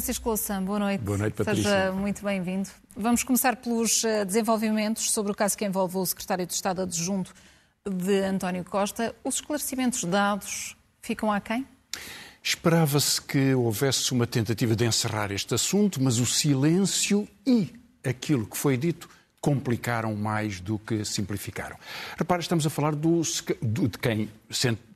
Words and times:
Francisco 0.00 0.30
Louçã, 0.30 0.62
boa 0.62 0.78
noite. 0.78 1.02
Boa 1.02 1.18
noite, 1.18 1.34
Patrícia. 1.34 1.62
Seja 1.62 1.92
muito 1.92 2.24
bem-vindo. 2.24 2.70
Vamos 2.96 3.22
começar 3.22 3.56
pelos 3.56 4.02
eh, 4.02 4.24
desenvolvimentos 4.24 5.10
sobre 5.10 5.30
o 5.30 5.34
caso 5.34 5.58
que 5.58 5.64
envolve 5.66 5.98
o 5.98 6.06
secretário 6.06 6.46
de 6.46 6.54
Estado 6.54 6.80
adjunto 6.80 7.34
de 7.86 8.20
António 8.20 8.64
Costa. 8.64 9.14
Os 9.22 9.34
esclarecimentos 9.34 10.04
dados 10.04 10.74
ficam 11.02 11.30
aquém? 11.30 11.66
Esperava-se 12.42 13.20
que 13.20 13.54
houvesse 13.54 14.10
uma 14.12 14.26
tentativa 14.26 14.74
de 14.74 14.86
encerrar 14.86 15.30
este 15.32 15.54
assunto, 15.54 16.02
mas 16.02 16.18
o 16.18 16.24
silêncio 16.24 17.28
e 17.46 17.70
aquilo 18.02 18.46
que 18.46 18.56
foi 18.56 18.78
dito 18.78 19.06
complicaram 19.38 20.16
mais 20.16 20.60
do 20.60 20.78
que 20.78 21.04
simplificaram. 21.04 21.76
Repara, 22.16 22.40
estamos 22.40 22.64
a 22.66 22.70
falar 22.70 22.94
do, 22.94 23.20
de 23.20 23.98
quem, 24.00 24.30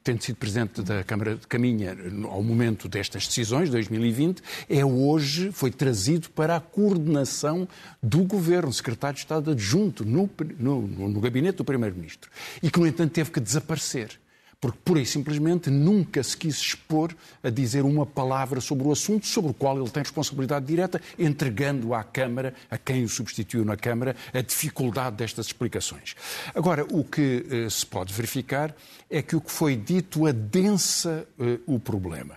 tendo 0.05 0.23
sido 0.23 0.37
presidente 0.37 0.83
da 0.83 1.03
Câmara 1.03 1.35
de 1.35 1.47
Caminha 1.47 1.97
ao 2.25 2.43
momento 2.43 2.91
destas 2.91 3.27
decisões, 3.27 3.71
2020, 3.71 4.43
é 4.69 4.85
hoje, 4.85 5.51
foi 5.51 5.71
trazido 5.71 6.29
para 6.29 6.57
a 6.57 6.61
coordenação 6.61 7.67
do 8.03 8.23
governo, 8.23 8.71
secretário 8.71 9.15
de 9.15 9.23
Estado 9.23 9.53
adjunto 9.53 10.05
no, 10.05 10.29
no, 10.59 10.83
no 10.87 11.21
gabinete 11.21 11.57
do 11.57 11.65
Primeiro-Ministro, 11.65 12.31
e 12.63 12.71
que, 12.71 12.79
no 12.79 12.87
entanto, 12.87 13.13
teve 13.13 13.31
que 13.31 13.41
desaparecer 13.41 14.21
porque 14.65 14.79
pura 14.83 14.99
e 14.99 15.05
simplesmente 15.05 15.69
nunca 15.69 16.23
se 16.23 16.35
quis 16.35 16.57
expor 16.57 17.15
a 17.43 17.51
dizer 17.51 17.85
uma 17.85 18.07
palavra 18.07 18.63
sobre 18.63 18.89
o 18.89 18.93
assunto 18.93 19.27
sobre 19.27 19.51
o 19.51 19.55
qual 19.55 19.79
ele 19.79 19.91
tem 19.91 20.03
responsabilidade 20.03 20.65
direta, 20.65 21.03
entregando 21.19 21.93
à 21.93 22.03
Câmara, 22.03 22.55
a 22.71 22.79
quem 22.79 23.05
o 23.05 23.09
substituiu 23.11 23.63
na 23.63 23.77
Câmara, 23.77 24.17
a 24.33 24.41
dificuldade 24.41 25.17
destas 25.17 25.49
explicações. 25.49 26.17
Agora, 26.55 26.83
o 26.91 27.05
que 27.05 27.45
eh, 27.51 27.69
se 27.69 27.85
pode 27.85 28.15
verificar 28.15 28.75
é 29.11 29.21
que 29.21 29.37
o 29.37 29.41
que 29.43 29.53
foi 29.53 29.77
dito 29.77 30.27
adensa 30.27 31.29
eh, 31.39 31.59
o 31.67 31.79
problema. 31.79 32.37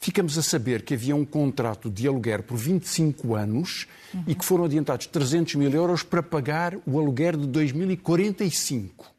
Ficamos 0.00 0.36
a 0.36 0.42
saber 0.42 0.82
que 0.82 0.94
havia 0.94 1.14
um 1.14 1.24
contrato 1.24 1.88
de 1.88 2.08
aluguer 2.08 2.42
por 2.42 2.56
25 2.56 3.36
anos 3.36 3.86
uhum. 4.12 4.24
e 4.26 4.34
que 4.34 4.44
foram 4.44 4.64
adiantados 4.64 5.06
300 5.06 5.54
mil 5.54 5.70
euros 5.70 6.02
para 6.02 6.24
pagar 6.24 6.76
o 6.84 6.98
aluguer 6.98 7.36
de 7.36 7.46
2045 7.46 9.17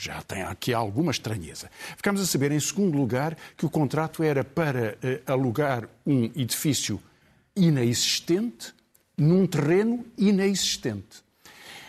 já 0.00 0.22
tem 0.22 0.42
aqui 0.42 0.72
alguma 0.72 1.10
estranheza. 1.10 1.70
Ficamos 1.96 2.22
a 2.22 2.26
saber, 2.26 2.50
em 2.52 2.60
segundo 2.60 2.96
lugar, 2.96 3.36
que 3.56 3.66
o 3.66 3.70
contrato 3.70 4.22
era 4.22 4.42
para 4.42 4.96
uh, 4.96 5.32
alugar 5.32 5.86
um 6.06 6.24
edifício 6.24 6.98
inexistente 7.54 8.72
num 9.16 9.46
terreno 9.46 10.06
inexistente. 10.16 11.22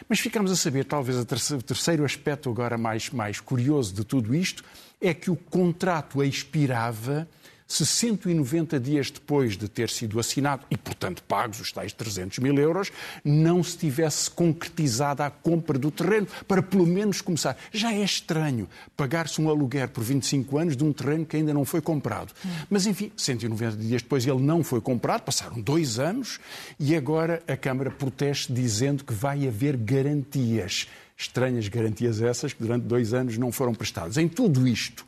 Mas 0.09 0.19
ficamos 0.19 0.51
a 0.51 0.57
saber, 0.57 0.83
talvez 0.83 1.17
o 1.17 1.25
terceiro 1.61 2.03
aspecto 2.03 2.49
agora 2.49 2.77
mais, 2.77 3.09
mais 3.11 3.39
curioso 3.39 3.93
de 3.93 4.03
tudo 4.03 4.35
isto, 4.35 4.61
é 4.99 5.13
que 5.13 5.31
o 5.31 5.37
contrato 5.37 6.21
expirava 6.21 7.29
se 7.71 7.85
190 7.85 8.79
dias 8.79 9.09
depois 9.09 9.57
de 9.57 9.69
ter 9.69 9.89
sido 9.89 10.19
assinado 10.19 10.65
e, 10.69 10.75
portanto, 10.75 11.23
pagos 11.23 11.61
os 11.61 11.71
tais 11.71 11.93
300 11.93 12.39
mil 12.39 12.57
euros, 12.57 12.91
não 13.23 13.63
se 13.63 13.77
tivesse 13.77 14.29
concretizado 14.29 15.23
a 15.23 15.29
compra 15.29 15.79
do 15.79 15.89
terreno, 15.89 16.27
para 16.47 16.61
pelo 16.61 16.85
menos 16.85 17.21
começar. 17.21 17.57
Já 17.71 17.93
é 17.93 18.03
estranho 18.03 18.67
pagar-se 18.97 19.41
um 19.41 19.49
aluguer 19.49 19.87
por 19.87 20.03
25 20.03 20.57
anos 20.57 20.75
de 20.75 20.83
um 20.83 20.91
terreno 20.91 21.25
que 21.25 21.37
ainda 21.37 21.53
não 21.53 21.63
foi 21.63 21.81
comprado. 21.81 22.33
Mas, 22.69 22.85
enfim, 22.85 23.11
190 23.15 23.77
dias 23.77 24.01
depois 24.01 24.27
ele 24.27 24.41
não 24.41 24.63
foi 24.63 24.81
comprado, 24.81 25.21
passaram 25.21 25.61
dois 25.61 25.97
anos 25.97 26.39
e 26.77 26.95
agora 26.95 27.41
a 27.47 27.55
Câmara 27.55 27.89
protege 27.89 28.47
dizendo 28.49 29.05
que 29.05 29.13
vai 29.13 29.47
haver 29.47 29.77
garantias. 29.77 30.87
Estranhas 31.17 31.67
garantias 31.67 32.21
essas 32.21 32.51
que 32.51 32.61
durante 32.61 32.83
dois 32.83 33.13
anos 33.13 33.37
não 33.37 33.51
foram 33.51 33.73
prestadas. 33.73 34.17
Em 34.17 34.27
tudo 34.27 34.67
isto, 34.67 35.05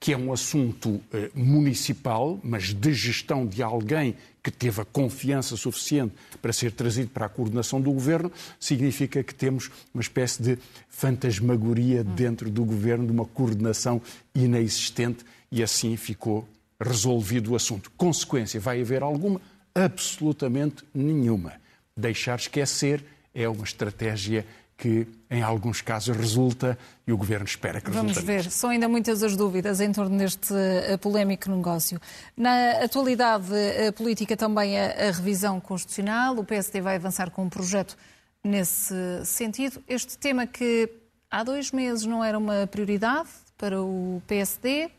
que 0.00 0.12
é 0.12 0.16
um 0.16 0.32
assunto 0.32 1.00
eh, 1.12 1.30
municipal, 1.34 2.38
mas 2.42 2.72
de 2.72 2.92
gestão 2.92 3.44
de 3.44 3.62
alguém 3.62 4.14
que 4.42 4.50
teve 4.50 4.80
a 4.80 4.84
confiança 4.84 5.56
suficiente 5.56 6.14
para 6.40 6.52
ser 6.52 6.72
trazido 6.72 7.10
para 7.10 7.26
a 7.26 7.28
coordenação 7.28 7.80
do 7.80 7.92
governo, 7.92 8.30
significa 8.60 9.22
que 9.22 9.34
temos 9.34 9.70
uma 9.92 10.00
espécie 10.00 10.42
de 10.42 10.58
fantasmagoria 10.88 12.04
dentro 12.04 12.48
do 12.48 12.64
governo, 12.64 13.06
de 13.06 13.12
uma 13.12 13.24
coordenação 13.24 14.00
inexistente, 14.34 15.24
e 15.50 15.62
assim 15.62 15.96
ficou 15.96 16.48
resolvido 16.80 17.52
o 17.52 17.56
assunto. 17.56 17.90
Consequência, 17.96 18.60
vai 18.60 18.80
haver 18.80 19.02
alguma? 19.02 19.40
Absolutamente 19.74 20.84
nenhuma. 20.94 21.54
Deixar 21.96 22.38
esquecer 22.38 23.04
é 23.34 23.48
uma 23.48 23.64
estratégia 23.64 24.46
que 24.78 25.08
em 25.28 25.42
alguns 25.42 25.82
casos 25.82 26.16
resulta 26.16 26.78
e 27.04 27.12
o 27.12 27.18
Governo 27.18 27.44
espera 27.44 27.80
que 27.80 27.88
resulte. 27.88 28.14
Vamos 28.14 28.24
ver, 28.24 28.48
são 28.48 28.70
ainda 28.70 28.88
muitas 28.88 29.24
as 29.24 29.36
dúvidas 29.36 29.80
em 29.80 29.90
torno 29.90 30.16
deste 30.16 30.54
uh, 30.54 30.96
polémico 30.98 31.50
negócio. 31.50 32.00
Na 32.36 32.84
atualidade 32.84 33.48
uh, 33.52 33.92
política 33.92 34.36
também 34.36 34.78
a, 34.78 35.08
a, 35.08 35.10
revisão 35.10 35.60
constitucional, 35.60 36.38
o 36.38 36.44
PSD 36.44 36.80
vai 36.80 36.94
avançar 36.94 37.28
com 37.30 37.42
um 37.42 37.48
projeto 37.48 37.96
nesse 38.42 38.94
sentido. 39.24 39.82
Este 39.88 40.16
tema 40.16 40.46
que 40.46 40.88
há 41.28 41.42
dois 41.42 41.72
meses 41.72 42.06
não 42.06 42.22
era 42.22 42.38
uma 42.38 42.64
prioridade 42.68 43.28
para 43.58 43.82
o 43.82 44.22
PSD, 44.28 44.90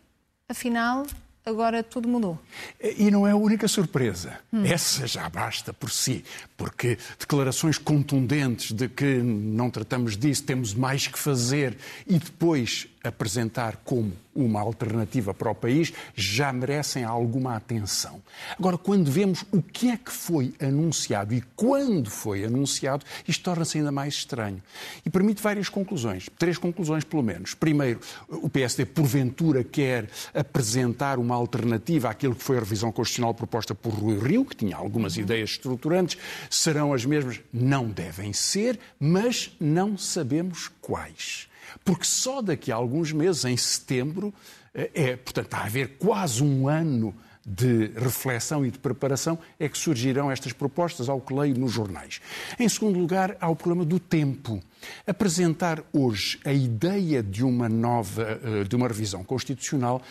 afinal 0.50 1.06
agora 1.46 1.84
tudo 1.84 2.08
mudou. 2.08 2.40
E 2.82 3.10
não 3.10 3.28
é 3.28 3.32
a 3.32 3.36
única 3.36 3.68
surpresa. 3.68 4.40
Hum. 4.52 4.64
Essa 4.66 5.08
já 5.08 5.28
basta 5.30 5.74
por 5.74 5.92
si, 5.92 6.24
porque 6.58 6.98
declarações 7.20 7.78
contundentes 7.78 8.72
de 8.72 8.88
que 8.88 9.18
não 9.18 9.70
tratamos 9.70 10.18
disso, 10.18 10.44
temos 10.44 10.74
mais 10.74 11.08
que 11.08 11.18
fazer 11.18 11.78
e 12.06 12.18
depois 12.18 12.88
apresentar 13.04 13.78
como 13.84 14.14
uma 14.36 14.62
alternativa 14.62 15.34
para 15.34 15.52
o 15.52 15.56
país 15.56 15.92
já 16.16 16.52
merecem 16.54 17.04
alguma 17.04 17.56
atenção. 17.56 18.22
Agora, 18.58 18.78
quando 18.78 19.12
vemos 19.12 19.44
o 19.52 19.62
que 19.62 19.90
é 19.90 19.98
que 19.98 20.12
foi 20.12 20.54
anunciado 20.62 21.34
e 21.34 21.42
quando 21.56 22.10
foi 22.10 22.46
anunciado, 22.46 23.06
isto 23.28 23.44
torna-se 23.44 23.78
ainda 23.78 23.92
mais 23.92 24.16
estranho. 24.16 24.62
E 25.06 25.10
permite 25.10 25.42
várias 25.42 25.68
conclusões, 25.68 26.30
três 26.38 26.58
conclusões 26.58 27.04
pelo 27.04 27.24
menos. 27.24 27.54
Primeiro, 27.54 28.00
o 28.30 28.50
PSD 28.50 28.86
porventura 28.86 29.64
quer 29.64 30.10
apresentar 30.34 31.20
uma 31.20 31.36
alternativa 31.36 32.10
àquilo 32.10 32.36
que 32.36 32.44
foi 32.44 32.58
a 32.58 32.62
revisão 32.62 32.92
constitucional 32.92 33.34
proposta 33.34 33.76
por 33.76 33.94
Rui 33.94 34.20
Rio, 34.20 34.46
que 34.46 34.56
tinha 34.56 34.76
algumas 34.76 35.18
ideias 35.18 35.52
estruturantes. 35.52 36.18
Serão 36.50 36.94
as 36.94 37.06
mesmas? 37.06 37.42
Não 37.52 37.90
devem 37.90 38.32
ser, 38.32 38.80
mas 39.00 39.52
não 39.60 39.98
sabemos 39.98 40.70
quais 40.82 41.49
porque 41.84 42.06
só 42.06 42.42
daqui 42.42 42.72
a 42.72 42.76
alguns 42.76 43.12
meses, 43.12 43.46
em 43.46 43.58
setembro, 43.58 44.34
eh, 44.74 44.92
é, 44.94 45.16
portanto, 45.16 45.46
está 45.46 45.60
a 45.60 45.66
haver 45.66 45.98
quase 45.98 46.44
um 46.44 46.68
ano 46.68 47.16
de 47.46 47.88
reflexão 47.96 48.66
e 48.66 48.70
de 48.70 48.78
preparação, 48.78 49.40
é 49.60 49.68
que 49.68 49.78
surgirão 49.78 50.30
estas 50.30 50.54
propostas, 50.54 51.10
ao 51.10 51.20
que 51.20 51.34
leio 51.34 51.58
nos 51.58 51.72
jornais. 51.72 52.22
Em 52.60 52.70
segundo 52.70 53.00
lugar, 53.00 53.36
há 53.40 53.50
o 53.50 53.56
problema 53.56 53.86
do 53.86 54.00
tempo. 54.00 54.62
Apresentar 55.08 55.84
hoje 55.92 56.40
a 56.46 56.54
ideia 56.54 57.24
de 57.24 57.44
uma 57.44 57.68
nova, 57.68 58.40
eh, 58.44 58.64
de 58.66 58.76
uma 58.76 58.88
revisão 58.88 59.24
constitucional 59.24 60.02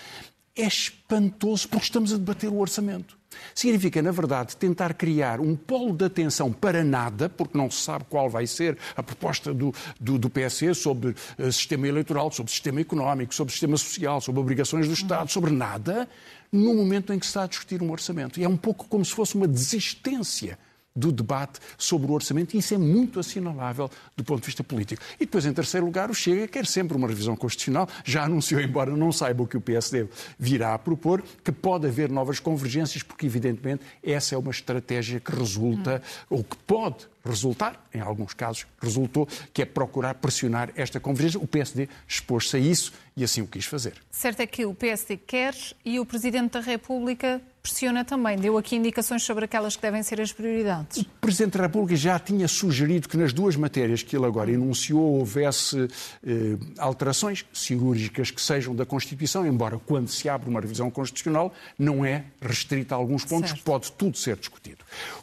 é 0.56 0.66
espantoso 0.66 1.68
porque 1.68 1.84
estamos 1.84 2.12
a 2.12 2.16
debater 2.16 2.50
o 2.50 2.58
orçamento. 2.58 3.17
Significa, 3.54 4.00
na 4.02 4.10
verdade, 4.10 4.56
tentar 4.56 4.94
criar 4.94 5.40
um 5.40 5.56
polo 5.56 5.94
de 5.94 6.04
atenção 6.04 6.52
para 6.52 6.84
nada, 6.84 7.28
porque 7.28 7.56
não 7.56 7.70
se 7.70 7.82
sabe 7.82 8.04
qual 8.08 8.28
vai 8.28 8.46
ser 8.46 8.76
a 8.96 9.02
proposta 9.02 9.52
do, 9.52 9.72
do, 10.00 10.18
do 10.18 10.30
PSE 10.30 10.74
sobre 10.74 11.10
uh, 11.10 11.52
sistema 11.52 11.88
eleitoral, 11.88 12.30
sobre 12.30 12.52
sistema 12.52 12.80
económico, 12.80 13.34
sobre 13.34 13.52
sistema 13.52 13.76
social, 13.76 14.20
sobre 14.20 14.40
obrigações 14.40 14.86
do 14.86 14.94
Estado, 14.94 15.30
sobre 15.30 15.50
nada, 15.50 16.08
no 16.52 16.74
momento 16.74 17.12
em 17.12 17.18
que 17.18 17.26
se 17.26 17.30
está 17.30 17.44
a 17.44 17.46
discutir 17.46 17.82
um 17.82 17.90
orçamento. 17.90 18.40
E 18.40 18.44
é 18.44 18.48
um 18.48 18.56
pouco 18.56 18.86
como 18.88 19.04
se 19.04 19.12
fosse 19.12 19.34
uma 19.34 19.48
desistência 19.48 20.58
do 20.98 21.12
debate 21.12 21.60
sobre 21.76 22.10
o 22.10 22.14
orçamento, 22.14 22.54
e 22.54 22.58
isso 22.58 22.74
é 22.74 22.78
muito 22.78 23.20
assinalável 23.20 23.90
do 24.16 24.24
ponto 24.24 24.40
de 24.40 24.46
vista 24.46 24.64
político. 24.64 25.02
E 25.20 25.24
depois, 25.24 25.46
em 25.46 25.52
terceiro 25.52 25.86
lugar, 25.86 26.10
o 26.10 26.14
Chega 26.14 26.48
quer 26.48 26.66
sempre 26.66 26.96
uma 26.96 27.06
revisão 27.06 27.36
constitucional, 27.36 27.88
já 28.04 28.24
anunciou, 28.24 28.60
embora 28.60 28.94
não 28.96 29.12
saiba 29.12 29.42
o 29.42 29.46
que 29.46 29.56
o 29.56 29.60
PSD 29.60 30.08
virá 30.38 30.74
a 30.74 30.78
propor, 30.78 31.22
que 31.44 31.52
pode 31.52 31.86
haver 31.86 32.10
novas 32.10 32.40
convergências, 32.40 33.02
porque, 33.02 33.26
evidentemente, 33.26 33.82
essa 34.02 34.34
é 34.34 34.38
uma 34.38 34.50
estratégia 34.50 35.20
que 35.20 35.34
resulta, 35.34 36.02
ou 36.28 36.42
que 36.42 36.56
pode 36.56 37.06
resultar, 37.24 37.88
em 37.92 38.00
alguns 38.00 38.34
casos 38.34 38.66
resultou, 38.80 39.28
que 39.52 39.62
é 39.62 39.64
procurar 39.64 40.14
pressionar 40.14 40.70
esta 40.76 40.98
convergência. 41.00 41.40
O 41.40 41.46
PSD 41.46 41.88
expôs-se 42.06 42.56
a 42.56 42.60
isso 42.60 42.92
e 43.16 43.24
assim 43.24 43.42
o 43.42 43.46
quis 43.46 43.64
fazer. 43.64 43.94
Certo 44.10 44.40
é 44.40 44.46
que 44.46 44.64
o 44.64 44.74
PSD 44.74 45.16
quer 45.16 45.54
e 45.84 45.98
o 45.98 46.06
Presidente 46.06 46.52
da 46.52 46.60
República 46.60 47.42
pressiona 47.68 48.04
também. 48.04 48.38
Deu 48.38 48.56
aqui 48.56 48.76
indicações 48.76 49.22
sobre 49.22 49.44
aquelas 49.44 49.76
que 49.76 49.82
devem 49.82 50.02
ser 50.02 50.20
as 50.20 50.32
prioridades. 50.32 50.98
O 50.98 51.04
Presidente 51.20 51.58
da 51.58 51.64
República 51.64 51.96
já 51.96 52.18
tinha 52.18 52.48
sugerido 52.48 53.08
que 53.08 53.16
nas 53.16 53.32
duas 53.32 53.56
matérias 53.56 54.02
que 54.02 54.16
ele 54.16 54.24
agora 54.24 54.50
enunciou 54.50 55.18
houvesse 55.18 55.88
eh, 56.24 56.56
alterações 56.78 57.44
cirúrgicas 57.52 58.30
que 58.30 58.40
sejam 58.40 58.74
da 58.74 58.86
Constituição, 58.86 59.46
embora 59.46 59.78
quando 59.78 60.08
se 60.08 60.28
abre 60.28 60.48
uma 60.48 60.60
revisão 60.60 60.90
constitucional 60.90 61.52
não 61.78 62.04
é 62.04 62.24
restrita 62.40 62.94
a 62.94 62.98
alguns 62.98 63.24
pontos, 63.24 63.50
certo. 63.50 63.64
pode 63.64 63.92
tudo 63.92 64.16
ser 64.16 64.36
discutido. 64.36 64.78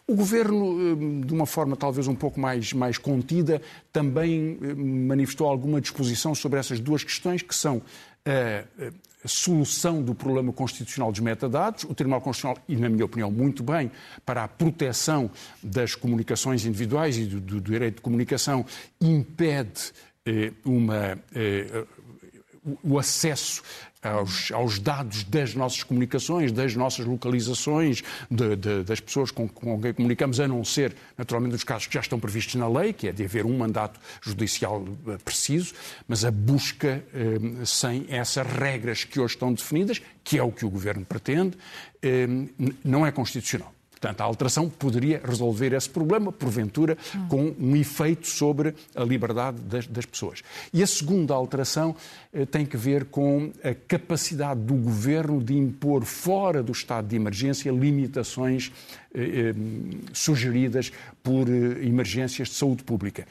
O 0.05 0.15
Governo, 0.15 0.91
eh, 0.91 1.25
de 1.25 1.33
uma 1.33 1.45
forma 1.45 1.75
talvez 1.75 1.94
um 2.07 2.15
pouco 2.15 2.39
mais, 2.39 2.73
mais 2.73 2.97
contida, 2.97 3.61
também 3.91 4.57
eh, 4.61 4.73
manifestou 4.73 5.47
alguma 5.47 5.79
disposição 5.79 6.35
sobre 6.35 6.59
essas 6.59 6.79
duas 6.79 7.03
questões, 7.03 7.41
que 7.41 7.55
são 7.55 7.81
a 9.25 9.27
solução 9.27 10.01
do 10.03 10.13
problema 10.13 10.53
constitucional 10.53 11.11
dos 11.11 11.19
metadados. 11.19 11.83
O 11.83 11.95
Tribunal 11.95 12.21
Constitucional, 12.21 12.63
e 12.67 12.75
na 12.75 12.89
minha 12.89 13.05
opinião, 13.05 13.31
muito 13.31 13.63
bem, 13.63 13.91
para 14.23 14.43
a 14.43 14.47
proteção 14.47 15.29
das 15.61 15.95
comunicações 15.95 16.65
individuais 16.65 17.17
e 17.17 17.25
do, 17.25 17.39
do 17.39 17.61
direito 17.61 17.95
de 17.95 18.01
comunicação, 18.01 18.65
impede 19.01 19.91
eh, 20.27 20.53
uma, 20.63 21.19
eh, 21.33 21.85
o 22.83 22.97
acesso 22.97 23.61
aos, 24.01 24.51
aos, 24.51 24.79
dados 24.79 25.23
das 25.23 25.55
nossas 25.55 25.83
comunicações, 25.83 26.51
das 26.51 26.75
nossas 26.75 27.05
localizações, 27.05 28.03
de, 28.29 28.55
de, 28.55 28.83
das 28.83 28.99
pessoas 28.99 29.31
com, 29.31 29.47
com, 29.47 29.81
quem 29.81 29.93
comunicamos, 29.93 30.39
a 30.39 30.47
não 30.47 30.63
ser, 30.63 30.95
naturalmente, 31.17 31.55
os 31.55 31.63
casos 31.63 31.87
que 31.87 31.93
já 31.95 32.01
estão 32.01 32.19
previstos 32.19 32.55
na 32.55 32.67
lei, 32.67 32.93
que 32.93 33.07
é 33.07 33.11
de 33.11 33.23
haver 33.23 33.45
um 33.45 33.57
mandato 33.57 33.99
judicial 34.21 34.85
eh, 35.07 35.17
preciso, 35.23 35.73
mas 36.07 36.23
a 36.23 36.31
busca 36.31 37.03
eh, 37.13 37.65
sem 37.65 38.05
essas 38.09 38.45
regras 38.45 39.03
que 39.03 39.19
hoje 39.19 39.33
estão 39.33 39.53
definidas, 39.53 40.01
que 40.23 40.37
é 40.37 40.43
o 40.43 40.51
que 40.51 40.65
o 40.65 40.69
Governo 40.69 41.05
pretende, 41.05 41.57
eh, 42.01 42.27
não 42.83 43.05
é 43.05 43.11
constitucional. 43.11 43.74
Portanto, 43.99 44.21
a 44.21 44.23
alteração 44.25 44.69
poderia 44.69 45.21
resolver 45.23 45.73
esse 45.73 45.89
problema, 45.89 46.31
porventura, 46.31 46.97
com 47.29 47.55
um 47.57 47.75
efeito 47.75 48.27
sobre 48.27 48.75
a 48.93 49.03
liberdade 49.03 49.61
das, 49.61 49.87
das 49.87 50.05
pessoas. 50.05 50.43
E 50.73 50.83
a 50.83 50.87
segunda 50.87 51.33
alteração 51.33 51.95
eh, 52.33 52.45
tem 52.45 52.65
que 52.65 52.75
ver 52.75 53.05
com 53.05 53.51
a 53.63 53.73
capacidade 53.73 54.59
do 54.59 54.75
governo 54.75 55.41
de 55.41 55.55
impor, 55.55 56.03
fora 56.03 56.61
do 56.61 56.71
estado 56.71 57.07
de 57.07 57.15
emergência, 57.15 57.71
limitações 57.71 58.71
eh, 59.13 59.21
eh 59.21 59.55
sugeridas 60.13 60.91
por 61.23 61.47
eh, 61.47 61.85
emergências 61.85 62.49
de 62.49 62.55
saúde 62.55 62.83
pública. 62.83 63.25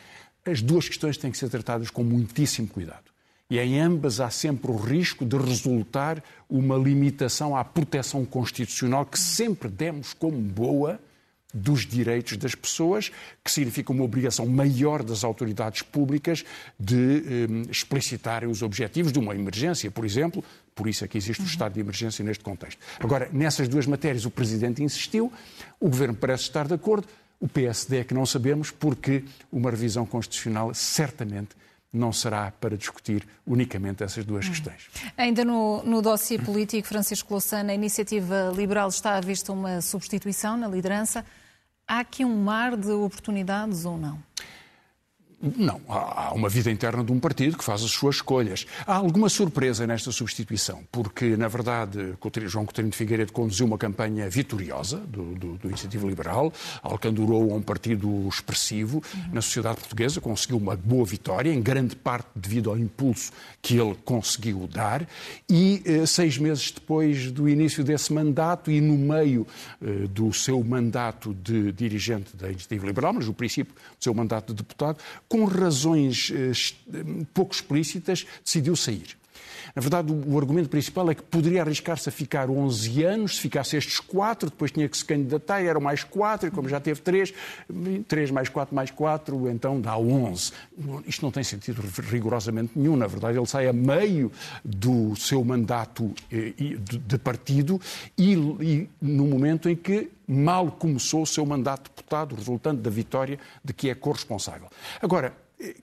As 0.44 0.60
duas 0.62 0.88
questões 0.88 1.16
têm 1.16 1.30
que 1.30 1.38
ser 1.38 1.48
tratadas 1.48 1.90
com 1.90 2.02
muitíssimo 2.02 2.68
cuidado. 2.68 3.13
E 3.50 3.58
em 3.58 3.78
ambas 3.78 4.20
há 4.20 4.30
sempre 4.30 4.70
o 4.70 4.76
risco 4.76 5.24
de 5.24 5.36
resultar 5.36 6.22
uma 6.48 6.76
limitação 6.76 7.56
à 7.56 7.64
proteção 7.64 8.24
constitucional 8.24 9.04
que 9.04 9.18
sempre 9.18 9.68
demos 9.68 10.14
como 10.14 10.38
boa 10.38 10.98
dos 11.54 11.86
direitos 11.86 12.36
das 12.36 12.54
pessoas, 12.54 13.12
que 13.44 13.50
significa 13.50 13.92
uma 13.92 14.02
obrigação 14.02 14.44
maior 14.44 15.04
das 15.04 15.22
autoridades 15.22 15.82
públicas 15.82 16.44
de 16.78 16.96
eh, 16.96 17.70
explicitarem 17.70 18.50
os 18.50 18.60
objetivos 18.60 19.12
de 19.12 19.20
uma 19.20 19.34
emergência, 19.36 19.88
por 19.88 20.04
exemplo. 20.04 20.42
Por 20.74 20.88
isso 20.88 21.04
é 21.04 21.08
que 21.08 21.16
existe 21.16 21.44
o 21.44 21.46
estado 21.46 21.74
de 21.74 21.80
emergência 21.80 22.24
neste 22.24 22.42
contexto. 22.42 22.80
Agora, 22.98 23.28
nessas 23.32 23.68
duas 23.68 23.86
matérias, 23.86 24.24
o 24.24 24.30
Presidente 24.30 24.82
insistiu, 24.82 25.32
o 25.78 25.88
Governo 25.88 26.16
parece 26.16 26.42
estar 26.42 26.66
de 26.66 26.74
acordo, 26.74 27.06
o 27.38 27.46
PSD 27.46 27.98
é 27.98 28.04
que 28.04 28.14
não 28.14 28.26
sabemos, 28.26 28.72
porque 28.72 29.22
uma 29.52 29.70
revisão 29.70 30.04
constitucional 30.04 30.74
certamente 30.74 31.50
não 31.94 32.12
será 32.12 32.52
para 32.60 32.76
discutir 32.76 33.26
unicamente 33.46 34.02
essas 34.02 34.24
duas 34.24 34.48
questões. 34.48 34.90
Ainda 35.16 35.44
no, 35.44 35.82
no 35.84 36.02
dossiê 36.02 36.38
político, 36.38 36.88
Francisco 36.88 37.32
Louçana, 37.32 37.70
a 37.70 37.74
iniciativa 37.74 38.52
liberal 38.54 38.88
está 38.88 39.16
à 39.16 39.20
vista 39.20 39.52
uma 39.52 39.80
substituição 39.80 40.56
na 40.56 40.66
liderança. 40.66 41.24
Há 41.86 42.00
aqui 42.00 42.24
um 42.24 42.42
mar 42.42 42.76
de 42.76 42.90
oportunidades 42.90 43.84
ou 43.84 43.96
não? 43.96 44.18
Não, 45.56 45.80
há 45.88 46.32
uma 46.32 46.48
vida 46.48 46.70
interna 46.70 47.04
de 47.04 47.12
um 47.12 47.20
partido 47.20 47.58
que 47.58 47.64
faz 47.64 47.82
as 47.82 47.90
suas 47.90 48.16
escolhas. 48.16 48.66
Há 48.86 48.94
alguma 48.94 49.28
surpresa 49.28 49.86
nesta 49.86 50.10
substituição, 50.10 50.82
porque, 50.90 51.36
na 51.36 51.48
verdade, 51.48 52.14
João 52.46 52.64
Coutinho 52.64 52.88
de 52.88 52.96
Figueiredo 52.96 53.32
conduziu 53.32 53.66
uma 53.66 53.76
campanha 53.76 54.28
vitoriosa 54.30 54.96
do, 54.96 55.34
do, 55.34 55.56
do 55.58 55.68
Iniciativa 55.68 56.06
Liberal, 56.06 56.50
alcandurou 56.82 57.54
um 57.54 57.60
partido 57.60 58.26
expressivo 58.28 59.02
uhum. 59.14 59.34
na 59.34 59.42
sociedade 59.42 59.80
portuguesa, 59.80 60.20
conseguiu 60.20 60.56
uma 60.56 60.76
boa 60.76 61.04
vitória, 61.04 61.52
em 61.52 61.60
grande 61.60 61.94
parte 61.94 62.28
devido 62.34 62.70
ao 62.70 62.78
impulso 62.78 63.30
que 63.60 63.76
ele 63.76 63.94
conseguiu 64.04 64.66
dar, 64.66 65.06
e 65.48 65.82
eh, 65.84 66.06
seis 66.06 66.38
meses 66.38 66.70
depois 66.70 67.30
do 67.30 67.48
início 67.48 67.84
desse 67.84 68.12
mandato 68.12 68.70
e 68.70 68.80
no 68.80 68.96
meio 68.96 69.46
eh, 69.82 70.06
do 70.08 70.32
seu 70.32 70.62
mandato 70.64 71.34
de 71.34 71.70
dirigente 71.72 72.34
da 72.36 72.50
Iniciativa 72.50 72.86
Liberal, 72.86 73.12
mas 73.12 73.26
no 73.26 73.34
princípio 73.34 73.74
do 73.74 74.02
seu 74.02 74.14
mandato 74.14 74.54
de 74.54 74.62
deputado, 74.62 74.98
com 75.34 75.46
razões 75.46 76.30
eh, 76.32 76.52
pouco 77.34 77.52
explícitas, 77.52 78.24
decidiu 78.44 78.76
sair. 78.76 79.16
Na 79.74 79.80
verdade, 79.80 80.12
o 80.12 80.38
argumento 80.38 80.68
principal 80.68 81.10
é 81.10 81.14
que 81.14 81.22
poderia 81.22 81.62
arriscar-se 81.62 82.08
a 82.08 82.12
ficar 82.12 82.48
11 82.50 83.02
anos, 83.02 83.36
se 83.36 83.40
ficasse 83.42 83.76
estes 83.76 84.00
4, 84.00 84.50
depois 84.50 84.70
tinha 84.70 84.88
que 84.88 84.96
se 84.96 85.04
candidatar, 85.04 85.60
eram 85.60 85.80
mais 85.80 86.04
4, 86.04 86.48
e 86.48 86.50
como 86.50 86.68
já 86.68 86.80
teve 86.80 87.00
3, 87.00 87.32
3 88.06 88.30
mais 88.30 88.48
4 88.48 88.74
mais 88.74 88.90
4, 88.90 89.48
então 89.50 89.80
dá 89.80 89.96
11. 89.96 90.52
Isto 91.06 91.22
não 91.22 91.30
tem 91.30 91.44
sentido 91.44 91.82
rigorosamente 92.08 92.72
nenhum. 92.76 92.96
Na 92.96 93.06
verdade, 93.06 93.38
ele 93.38 93.46
sai 93.46 93.68
a 93.68 93.72
meio 93.72 94.30
do 94.64 95.14
seu 95.16 95.44
mandato 95.44 96.12
eh, 96.30 96.52
de 97.06 97.18
partido 97.18 97.80
e, 98.16 98.32
e 98.32 98.88
no 99.00 99.26
momento 99.26 99.68
em 99.68 99.76
que 99.76 100.10
mal 100.26 100.70
começou 100.70 101.22
o 101.22 101.26
seu 101.26 101.44
mandato 101.44 101.84
de 101.84 101.90
deputado, 101.90 102.34
resultante 102.34 102.80
da 102.80 102.90
vitória 102.90 103.38
de 103.62 103.72
que 103.72 103.90
é 103.90 103.94
corresponsável. 103.94 104.68
Agora, 105.00 105.34
eh, 105.60 105.74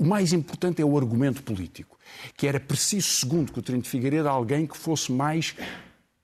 o 0.00 0.04
mais 0.06 0.32
importante 0.32 0.80
é 0.80 0.84
o 0.84 0.96
argumento 0.96 1.42
político, 1.42 1.98
que 2.34 2.46
era 2.46 2.58
preciso, 2.58 3.06
segundo 3.06 3.52
Coutinho 3.52 3.82
de 3.82 3.88
Figueiredo, 3.88 4.30
alguém 4.30 4.66
que 4.66 4.74
fosse 4.74 5.12
mais 5.12 5.54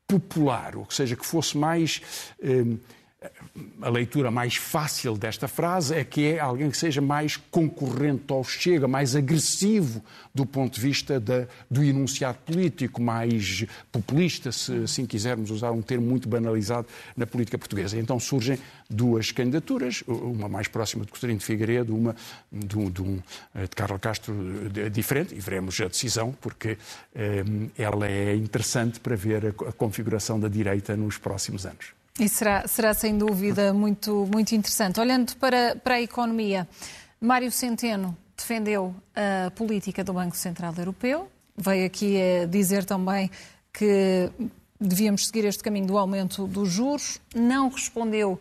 popular, 0.09 0.77
ou 0.77 0.91
seja, 0.91 1.15
que 1.15 1.27
fosse 1.27 1.59
mais. 1.59 2.01
Eh, 2.41 2.65
a 3.81 3.89
leitura 3.89 4.31
mais 4.31 4.57
fácil 4.57 5.17
desta 5.17 5.49
frase 5.49 5.95
é 5.95 6.05
que 6.05 6.27
é 6.27 6.39
alguém 6.39 6.71
que 6.71 6.77
seja 6.77 7.01
mais 7.01 7.37
concorrente 7.37 8.25
ao 8.29 8.45
Chega, 8.45 8.87
mais 8.87 9.17
agressivo 9.17 10.03
do 10.35 10.45
ponto 10.45 10.75
de 10.75 10.81
vista 10.81 11.19
da, 11.19 11.47
do 11.71 11.83
enunciado 11.83 12.39
político, 12.45 13.01
mais 13.01 13.65
populista, 13.91 14.53
se 14.53 14.73
assim 14.85 15.07
quisermos 15.07 15.51
usar 15.51 15.71
um 15.71 15.81
termo 15.81 16.07
muito 16.07 16.29
banalizado 16.29 16.87
na 17.17 17.27
política 17.27 17.57
portuguesa. 17.57 17.99
Então 17.99 18.21
surgem 18.21 18.59
duas 18.89 19.31
candidaturas, 19.33 20.03
uma 20.07 20.49
mais 20.49 20.69
próxima 20.69 21.05
de 21.05 21.11
Coutinho 21.11 21.39
de 21.39 21.45
Figueiredo, 21.45 21.97
uma 21.97 22.15
de, 22.53 22.79
um, 22.79 22.91
de, 22.91 23.03
um, 23.03 23.19
eh, 23.55 23.63
de 23.63 23.71
Carlos 23.71 24.01
Castro 24.01 24.35
diferente, 24.93 25.35
e 25.35 25.41
veremos 25.41 25.81
a 25.81 25.89
decisão, 25.89 26.37
porque 26.41 26.77
eh, 27.15 27.45
ela 27.79 28.07
é 28.07 28.35
interessante 28.35 29.01
para 29.01 29.17
ver 29.17 29.47
a, 29.47 29.69
a 29.69 29.73
configuração 29.73 30.39
da 30.39 30.49
direita 30.49 30.97
nos 30.97 31.19
próximos 31.19 31.65
anos. 31.65 31.97
E 32.19 32.29
será, 32.29 32.67
será 32.67 32.95
sem 32.95 33.17
dúvida 33.19 33.73
muito, 33.75 34.27
muito 34.33 34.55
interessante. 34.55 34.99
Olhando 34.99 35.37
para, 35.37 35.77
para 35.77 35.97
a 35.97 36.01
economia, 36.01 36.67
Mário 37.21 37.51
Centeno 37.53 38.17
defendeu 38.37 38.95
a 39.15 39.51
política 39.51 40.03
do 40.03 40.13
Banco 40.13 40.37
Central 40.37 40.75
Europeu, 40.79 41.29
veio 41.57 41.87
aqui 41.87 42.17
a 42.21 42.47
dizer 42.47 42.85
também 42.85 43.31
que 43.73 44.31
devíamos 44.81 45.27
seguir 45.27 45.45
este 45.45 45.63
caminho 45.63 45.87
do 45.87 45.99
aumento 45.99 46.47
dos 46.47 46.71
juros, 46.71 47.21
não 47.35 47.69
respondeu 47.69 48.41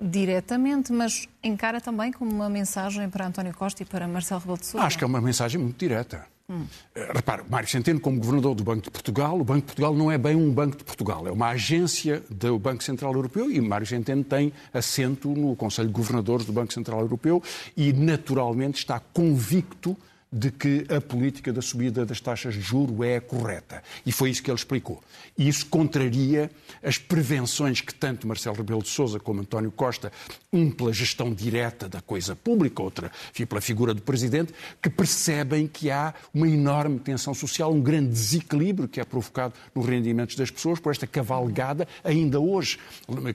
diretamente, 0.00 0.92
mas 0.92 1.28
encara 1.42 1.80
também 1.80 2.12
como 2.12 2.30
uma 2.32 2.48
mensagem 2.48 3.08
para 3.08 3.26
António 3.26 3.54
Costa 3.54 3.82
e 3.82 3.86
para 3.86 4.08
Marcelo 4.08 4.40
Rebelo 4.40 4.58
de 4.58 4.66
Sousa. 4.66 4.86
Acho 4.86 4.98
que 4.98 5.04
é 5.04 5.06
uma 5.06 5.20
mensagem 5.20 5.60
muito 5.60 5.78
direta. 5.78 6.26
Hum. 6.46 6.66
Repare, 6.94 7.42
Mário 7.48 7.66
Centeno, 7.66 7.98
como 7.98 8.18
governador 8.18 8.54
do 8.54 8.62
Banco 8.62 8.82
de 8.82 8.90
Portugal, 8.90 9.40
o 9.40 9.44
Banco 9.44 9.60
de 9.60 9.66
Portugal 9.66 9.94
não 9.94 10.12
é 10.12 10.18
bem 10.18 10.36
um 10.36 10.52
Banco 10.52 10.76
de 10.76 10.84
Portugal, 10.84 11.26
é 11.26 11.30
uma 11.30 11.48
agência 11.48 12.22
do 12.28 12.58
Banco 12.58 12.84
Central 12.84 13.14
Europeu 13.14 13.50
e 13.50 13.58
Mário 13.62 13.86
Centeno 13.86 14.22
tem 14.22 14.52
assento 14.72 15.30
no 15.30 15.56
Conselho 15.56 15.88
de 15.88 15.94
Governadores 15.94 16.44
do 16.44 16.52
Banco 16.52 16.70
Central 16.70 17.00
Europeu 17.00 17.42
e, 17.74 17.94
naturalmente, 17.94 18.76
está 18.76 19.00
convicto 19.00 19.96
de 20.34 20.50
que 20.50 20.84
a 20.92 21.00
política 21.00 21.52
da 21.52 21.62
subida 21.62 22.04
das 22.04 22.20
taxas 22.20 22.54
de 22.54 22.60
juro 22.60 23.04
é 23.04 23.20
correta. 23.20 23.84
E 24.04 24.10
foi 24.10 24.30
isso 24.30 24.42
que 24.42 24.50
ele 24.50 24.58
explicou. 24.58 25.00
E 25.38 25.48
isso 25.48 25.66
contraria 25.66 26.50
as 26.82 26.98
prevenções 26.98 27.80
que 27.80 27.94
tanto 27.94 28.26
Marcelo 28.26 28.56
Rebelo 28.56 28.82
de 28.82 28.88
Sousa 28.88 29.20
como 29.20 29.42
António 29.42 29.70
Costa, 29.70 30.10
um 30.52 30.72
pela 30.72 30.92
gestão 30.92 31.32
direta 31.32 31.88
da 31.88 32.00
coisa 32.00 32.34
pública, 32.34 32.82
outra 32.82 33.12
pela 33.48 33.60
figura 33.60 33.94
do 33.94 34.02
Presidente, 34.02 34.52
que 34.82 34.90
percebem 34.90 35.68
que 35.68 35.88
há 35.90 36.12
uma 36.32 36.48
enorme 36.48 36.98
tensão 36.98 37.32
social, 37.32 37.72
um 37.72 37.80
grande 37.80 38.08
desequilíbrio 38.08 38.88
que 38.88 38.98
é 38.98 39.04
provocado 39.04 39.54
nos 39.72 39.86
rendimentos 39.86 40.34
das 40.34 40.50
pessoas 40.50 40.80
por 40.80 40.90
esta 40.90 41.06
cavalgada. 41.06 41.86
Ainda 42.02 42.40
hoje, 42.40 42.78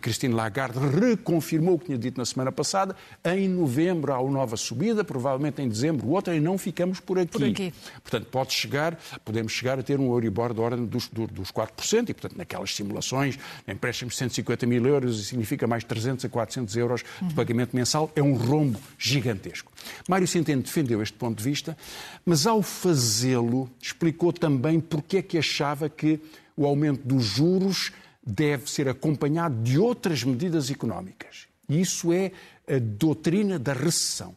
Christine 0.01 0.34
Lagarde 0.34 0.79
reconfirmou 0.79 1.75
o 1.75 1.79
que 1.79 1.86
tinha 1.86 1.98
dito 1.98 2.18
na 2.18 2.25
semana 2.25 2.51
passada, 2.51 2.96
em 3.24 3.48
novembro 3.48 4.12
há 4.12 4.20
uma 4.20 4.32
nova 4.32 4.58
subida, 4.58 5.03
provavelmente 5.03 5.62
em 5.62 5.70
dezembro 5.70 6.10
outra, 6.10 6.36
e 6.36 6.39
não 6.39 6.58
ficamos 6.58 6.88
ficamos 6.93 7.00
por 7.00 7.19
aqui. 7.19 7.31
por 7.31 7.43
aqui. 7.43 7.74
Portanto, 8.01 8.27
pode 8.27 8.53
chegar, 8.53 9.00
podemos 9.24 9.51
chegar 9.51 9.79
a 9.79 9.84
ter 9.84 10.00
um 10.00 10.12
Euribor 10.12 10.53
de 10.53 10.60
ordem 10.60 10.86
dos, 10.86 11.08
dos 11.08 11.51
4%, 11.51 12.10
e, 12.10 12.13
portanto, 12.13 12.38
naquelas 12.38 12.75
simulações, 12.75 13.38
empréstimos 13.67 14.13
de 14.13 14.19
150 14.19 14.65
mil 14.65 14.86
euros, 14.86 15.27
significa 15.27 15.67
mais 15.67 15.84
300 15.84 16.25
a 16.25 16.29
400 16.29 16.75
euros 16.75 17.03
de 17.22 17.34
pagamento 17.34 17.75
mensal, 17.75 18.12
é 18.15 18.22
um 18.22 18.36
rombo 18.36 18.79
gigantesco. 18.98 19.72
Mário 20.08 20.27
Centeno 20.27 20.62
defendeu 20.62 21.01
este 21.01 21.17
ponto 21.17 21.38
de 21.38 21.43
vista, 21.43 21.77
mas 22.25 22.46
ao 22.46 22.62
fazê-lo, 22.62 23.69
explicou 23.81 24.34
também 24.34 24.79
porque 24.79 25.17
é 25.17 25.22
que 25.22 25.38
achava 25.38 25.89
que 25.89 26.19
o 26.55 26.65
aumento 26.65 27.08
dos 27.08 27.24
juros 27.24 27.91
deve 28.25 28.69
ser 28.69 28.88
acompanhado 28.88 29.62
de 29.63 29.79
outras 29.79 30.24
medidas 30.24 30.69
económicas. 30.69 31.48
E 31.67 31.79
isso 31.79 32.12
é 32.12 32.31
a 32.67 32.79
doutrina 32.79 33.58
da 33.58 33.74
recessão. 33.74 34.36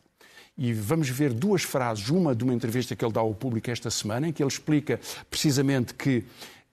E 0.56 0.72
vamos 0.72 1.08
ver 1.08 1.32
duas 1.32 1.62
frases, 1.62 2.08
uma 2.08 2.34
de 2.34 2.44
uma 2.44 2.52
entrevista 2.52 2.94
que 2.94 3.04
ele 3.04 3.12
dá 3.12 3.20
ao 3.20 3.34
público 3.34 3.70
esta 3.70 3.90
semana, 3.90 4.28
em 4.28 4.32
que 4.32 4.42
ele 4.42 4.50
explica 4.50 5.00
precisamente 5.30 5.94
que 5.94 6.24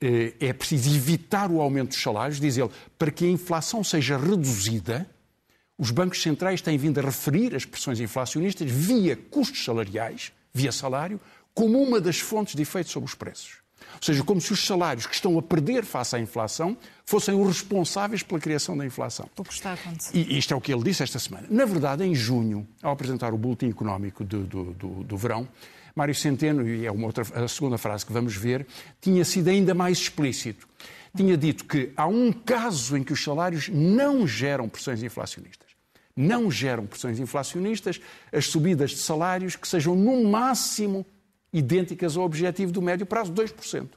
eh, 0.01 0.33
é 0.39 0.53
preciso 0.53 0.93
evitar 0.95 1.50
o 1.50 1.62
aumento 1.62 1.89
dos 1.89 2.01
salários, 2.01 2.39
diz 2.39 2.57
ele, 2.57 2.69
para 2.98 3.12
que 3.12 3.25
a 3.25 3.29
inflação 3.29 3.83
seja 3.83 4.17
reduzida, 4.17 5.09
os 5.77 5.91
bancos 5.91 6.21
centrais 6.21 6.62
têm 6.62 6.77
vindo 6.77 7.00
a 7.00 7.03
referir 7.03 7.55
as 7.55 7.63
pressões 7.63 8.00
inflacionistas 8.01 8.69
via 8.69 9.15
custos 9.15 9.63
salariais, 9.63 10.33
via 10.53 10.74
salário, 10.74 11.19
como 11.53 11.81
uma 11.81 12.01
das 12.01 12.19
fontes 12.19 12.55
de 12.55 12.62
efeito 12.62 12.89
sobre 12.89 13.07
os 13.07 13.15
preços. 13.15 13.59
Ou 13.95 14.03
seja, 14.03 14.24
como 14.24 14.39
se 14.39 14.53
os 14.53 14.65
salários 14.65 15.05
que 15.05 15.13
estão 15.13 15.38
a 15.38 15.41
perder 15.41 15.83
face 15.83 16.15
à 16.15 16.19
inflação 16.19 16.77
fossem 17.05 17.36
os 17.36 17.48
responsáveis 17.48 18.24
pela 18.24 18.39
criação 18.39 18.77
da 18.77 18.86
inflação. 18.86 19.29
O 19.38 19.43
que 19.43 19.53
está 19.53 19.71
a 19.71 19.74
acontecer. 19.74 20.17
E 20.17 20.38
isto 20.38 20.53
é 20.53 20.57
o 20.57 20.62
que 20.62 20.74
ele 20.74 20.83
disse 20.83 21.03
esta 21.03 21.19
semana. 21.19 21.48
Na 21.50 21.65
verdade, 21.65 22.03
em 22.03 22.15
junho, 22.15 22.67
ao 22.81 22.93
apresentar 22.93 23.33
o 23.33 23.38
boletim 23.38 23.69
económico 23.69 24.24
do, 24.24 24.43
do, 24.43 24.63
do, 24.74 25.03
do 25.03 25.17
verão, 25.17 25.48
Mário 25.95 26.15
Centeno, 26.15 26.67
e 26.67 26.86
é 26.86 26.91
uma 26.91 27.07
outra, 27.07 27.24
a 27.43 27.48
segunda 27.48 27.77
frase 27.77 28.05
que 28.05 28.13
vamos 28.13 28.36
ver, 28.36 28.65
tinha 29.01 29.25
sido 29.25 29.50
ainda 29.50 29.74
mais 29.74 29.98
explícito. 29.98 30.67
Tinha 31.15 31.36
dito 31.36 31.65
que 31.65 31.91
há 31.98 32.07
um 32.07 32.31
caso 32.31 32.95
em 32.95 33.03
que 33.03 33.12
os 33.12 33.24
salários 33.24 33.67
não 33.67 34.27
geram 34.27 34.69
pressões 34.69 35.03
inflacionistas 35.03 35.69
não 36.19 36.51
geram 36.51 36.86
pressões 36.86 37.17
inflacionistas, 37.17 38.01
as 38.29 38.48
subidas 38.48 38.91
de 38.91 38.98
salários 38.98 39.55
que 39.55 39.65
sejam 39.65 39.95
no 39.95 40.25
máximo 40.25 41.05
idênticas 41.51 42.15
ao 42.15 42.24
objetivo 42.24 42.72
do 42.72 42.82
médio 42.82 43.06
prazo, 43.06 43.34
2%. 43.34 43.88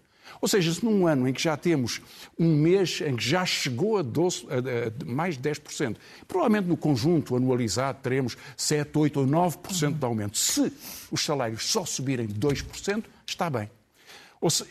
Ou 0.40 0.48
seja, 0.48 0.72
se 0.72 0.84
num 0.84 1.06
ano 1.06 1.28
em 1.28 1.32
que 1.32 1.42
já 1.42 1.56
temos 1.56 2.00
um 2.38 2.56
mês 2.56 3.00
em 3.00 3.16
que 3.16 3.24
já 3.24 3.44
chegou 3.44 3.98
a, 3.98 4.02
12, 4.02 4.46
a, 4.48 5.02
a 5.02 5.12
mais 5.12 5.36
de 5.36 5.50
10%, 5.50 5.96
provavelmente 6.26 6.68
no 6.68 6.76
conjunto 6.76 7.36
anualizado 7.36 7.98
teremos 8.02 8.36
7, 8.56 8.96
8 8.96 9.20
ou 9.20 9.26
9% 9.26 9.98
de 9.98 10.04
aumento. 10.04 10.38
Se 10.38 10.72
os 11.10 11.24
salários 11.24 11.64
só 11.64 11.84
subirem 11.84 12.26
2%, 12.26 13.04
está 13.26 13.50
bem. 13.50 13.70
Se, 14.48 14.64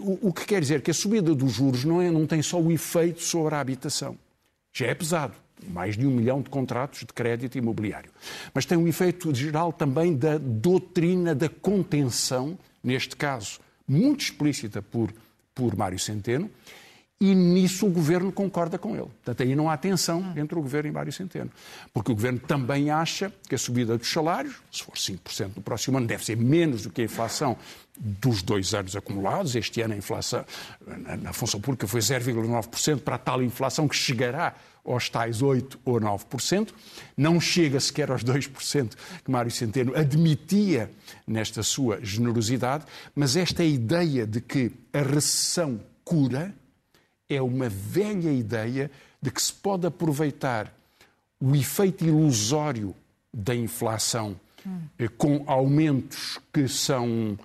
o, 0.00 0.28
o, 0.28 0.32
que 0.32 0.44
quer 0.44 0.60
dizer 0.60 0.82
que 0.82 0.90
a 0.90 0.94
subida 0.94 1.34
dos 1.34 1.52
juros 1.52 1.84
não, 1.84 2.02
é, 2.02 2.10
não 2.10 2.26
tem 2.26 2.42
só 2.42 2.60
o 2.60 2.70
efeito 2.70 3.22
sobre 3.22 3.54
a 3.54 3.60
habitação. 3.60 4.18
Já 4.72 4.86
é 4.86 4.94
pesado 4.94 5.34
mais 5.68 5.96
de 5.96 6.06
um 6.06 6.10
milhão 6.10 6.40
de 6.40 6.50
contratos 6.50 7.00
de 7.00 7.12
crédito 7.12 7.58
imobiliário. 7.58 8.10
Mas 8.52 8.64
tem 8.64 8.78
um 8.78 8.86
efeito 8.86 9.34
geral 9.34 9.72
também 9.72 10.16
da 10.16 10.38
doutrina 10.38 11.34
da 11.34 11.48
contenção, 11.48 12.58
neste 12.82 13.16
caso 13.16 13.60
muito 13.86 14.22
explícita 14.22 14.80
por, 14.80 15.12
por 15.54 15.76
Mário 15.76 15.98
Centeno, 15.98 16.50
e 17.20 17.34
nisso 17.34 17.86
o 17.86 17.90
governo 17.90 18.32
concorda 18.32 18.76
com 18.76 18.90
ele. 18.90 19.06
Portanto, 19.06 19.42
aí 19.42 19.54
não 19.54 19.70
há 19.70 19.76
tensão 19.76 20.34
entre 20.36 20.58
o 20.58 20.62
governo 20.62 20.90
e 20.90 20.92
Mário 20.92 21.12
Centeno. 21.12 21.50
Porque 21.92 22.10
o 22.10 22.14
governo 22.14 22.40
também 22.40 22.90
acha 22.90 23.32
que 23.48 23.54
a 23.54 23.58
subida 23.58 23.96
dos 23.96 24.10
salários, 24.10 24.56
se 24.70 24.82
for 24.82 24.94
5% 24.94 25.52
no 25.56 25.62
próximo 25.62 25.96
ano, 25.96 26.06
deve 26.06 26.24
ser 26.24 26.36
menos 26.36 26.82
do 26.82 26.90
que 26.90 27.02
a 27.02 27.04
inflação 27.04 27.56
dos 27.96 28.42
dois 28.42 28.74
anos 28.74 28.96
acumulados. 28.96 29.54
Este 29.54 29.80
ano 29.80 29.94
a 29.94 29.96
inflação 29.96 30.44
na, 30.84 31.16
na 31.16 31.32
função 31.32 31.60
pública 31.60 31.86
foi 31.86 32.00
0,9% 32.00 33.00
para 33.00 33.14
a 33.14 33.18
tal 33.18 33.42
inflação 33.42 33.86
que 33.86 33.96
chegará 33.96 34.54
aos 34.84 35.08
tais 35.08 35.42
8% 35.42 35.78
ou 35.84 36.00
9%, 36.00 36.68
não 37.16 37.40
chega 37.40 37.80
sequer 37.80 38.10
aos 38.10 38.22
2% 38.22 38.94
que 39.24 39.30
Mário 39.30 39.50
Centeno 39.50 39.96
admitia 39.96 40.90
nesta 41.26 41.62
sua 41.62 42.04
generosidade, 42.04 42.84
mas 43.14 43.36
esta 43.36 43.64
ideia 43.64 44.26
de 44.26 44.40
que 44.40 44.72
a 44.92 45.00
recessão 45.00 45.80
cura 46.04 46.54
é 47.28 47.40
uma 47.40 47.68
velha 47.68 48.30
ideia 48.30 48.90
de 49.20 49.30
que 49.30 49.42
se 49.42 49.52
pode 49.52 49.86
aproveitar 49.86 50.72
o 51.40 51.56
efeito 51.56 52.04
ilusório 52.04 52.94
da 53.32 53.54
inflação 53.54 54.38
hum. 54.66 54.80
com 55.16 55.44
aumentos 55.46 56.38
que 56.52 56.68
são 56.68 57.38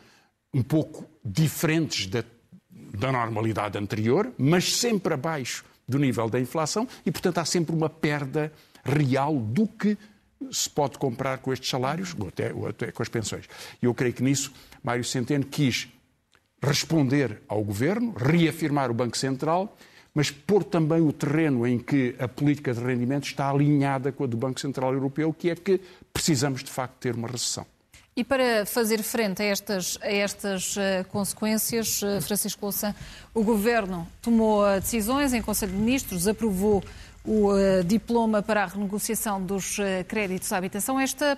um 0.53 0.61
pouco 0.61 1.05
diferentes 1.23 2.07
da, 2.07 2.23
da 2.69 3.11
normalidade 3.11 3.77
anterior, 3.77 4.31
mas 4.37 4.75
sempre 4.75 5.13
abaixo 5.13 5.63
do 5.89 5.97
nível 5.97 6.29
da 6.29 6.39
inflação 6.39 6.87
e, 7.05 7.11
portanto, 7.11 7.39
há 7.39 7.45
sempre 7.45 7.75
uma 7.75 7.89
perda 7.89 8.51
real 8.83 9.37
do 9.37 9.67
que 9.67 9.97
se 10.51 10.69
pode 10.69 10.97
comprar 10.97 11.39
com 11.39 11.51
estes 11.51 11.69
salários, 11.69 12.15
ou 12.17 12.27
até, 12.27 12.53
ou 12.53 12.67
até 12.67 12.91
com 12.91 13.03
as 13.03 13.09
pensões. 13.09 13.45
E 13.81 13.85
eu 13.85 13.93
creio 13.93 14.13
que 14.13 14.23
nisso 14.23 14.53
Mário 14.81 15.03
Centeno 15.03 15.45
quis 15.45 15.89
responder 16.61 17.41
ao 17.47 17.63
governo, 17.63 18.13
reafirmar 18.15 18.89
o 18.89 18.93
Banco 18.93 19.17
Central, 19.17 19.75
mas 20.13 20.31
pôr 20.31 20.63
também 20.63 21.01
o 21.01 21.11
terreno 21.11 21.67
em 21.67 21.77
que 21.77 22.15
a 22.19 22.27
política 22.27 22.73
de 22.73 22.79
rendimento 22.81 23.25
está 23.25 23.49
alinhada 23.49 24.11
com 24.11 24.23
a 24.23 24.27
do 24.27 24.37
Banco 24.37 24.59
Central 24.59 24.93
Europeu, 24.93 25.33
que 25.33 25.49
é 25.49 25.55
que 25.55 25.79
precisamos 26.13 26.63
de 26.63 26.71
facto 26.71 26.95
ter 26.99 27.15
uma 27.15 27.27
recessão. 27.27 27.65
E 28.19 28.23
para 28.25 28.65
fazer 28.65 29.01
frente 29.01 29.41
a 29.41 29.45
estas, 29.45 29.97
a 30.01 30.11
estas 30.11 30.75
uh, 30.75 31.07
consequências, 31.07 32.01
uh, 32.01 32.21
Francisco 32.21 32.65
Louçã, 32.65 32.93
o 33.33 33.41
Governo 33.45 34.05
tomou 34.21 34.61
decisões 34.77 35.33
em 35.33 35.41
Conselho 35.41 35.71
de 35.71 35.77
Ministros, 35.77 36.27
aprovou 36.27 36.83
o 37.23 37.53
diploma 37.85 38.41
para 38.41 38.63
a 38.63 38.65
renegociação 38.65 39.41
dos 39.41 39.77
créditos 40.07 40.51
à 40.51 40.57
habitação. 40.57 40.99
Esta 40.99 41.37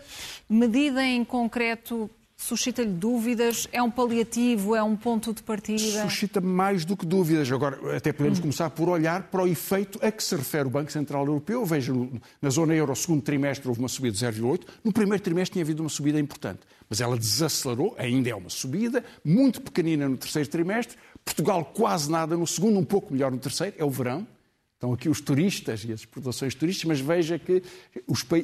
medida 0.50 1.04
em 1.04 1.24
concreto 1.24 2.10
suscita-lhe 2.42 2.90
dúvidas? 2.92 3.68
É 3.72 3.82
um 3.82 3.92
paliativo? 3.92 4.76
É 4.76 4.82
um 4.82 4.96
ponto 4.98 5.34
de 5.34 5.44
partida? 5.44 6.02
Suscita 6.04 6.42
mais 6.42 6.84
do 6.84 6.98
que 6.98 7.06
dúvidas. 7.06 7.52
Agora, 7.52 7.96
até 7.96 8.12
podemos 8.12 8.40
hum. 8.40 8.42
começar 8.42 8.70
por 8.72 8.90
olhar 8.90 9.24
para 9.24 9.44
o 9.44 9.48
efeito 9.48 10.00
a 10.02 10.12
que 10.12 10.24
se 10.24 10.36
refere 10.36 10.68
o 10.68 10.70
Banco 10.70 10.92
Central 10.92 11.22
Europeu. 11.26 11.64
Veja, 11.66 11.94
na 12.42 12.50
zona 12.50 12.74
euro, 12.74 12.96
segundo 12.96 13.22
trimestre, 13.22 13.68
houve 13.68 13.80
uma 13.80 13.88
subida 13.88 14.18
de 14.18 14.26
0,8. 14.26 14.62
No 14.84 14.92
primeiro 14.92 15.24
trimestre 15.24 15.54
tinha 15.54 15.64
havido 15.64 15.84
uma 15.84 15.90
subida 15.90 16.20
importante. 16.20 16.62
Mas 16.90 17.00
ela 17.00 17.16
desacelerou, 17.16 17.96
ainda 17.98 18.30
é 18.30 18.36
uma 18.36 18.50
subida, 18.50 19.04
muito 19.24 19.62
pequenina 19.62 20.10
no 20.10 20.18
terceiro 20.18 20.50
trimestre. 20.50 20.98
Portugal 21.24 21.64
quase 21.64 22.12
nada 22.12 22.36
no 22.36 22.48
segundo, 22.48 22.80
um 22.80 22.84
pouco 22.84 23.14
melhor 23.14 23.32
no 23.32 23.38
terceiro. 23.38 23.76
É 23.78 23.86
o 23.86 23.90
verão. 23.90 24.28
Estão 24.74 24.94
aqui 24.94 25.08
os 25.08 25.22
turistas 25.22 25.86
e 25.86 25.94
as 25.94 26.00
exportações 26.00 26.56
turísticas, 26.56 26.88
mas 26.88 27.00
veja 27.00 27.38
que 27.38 27.62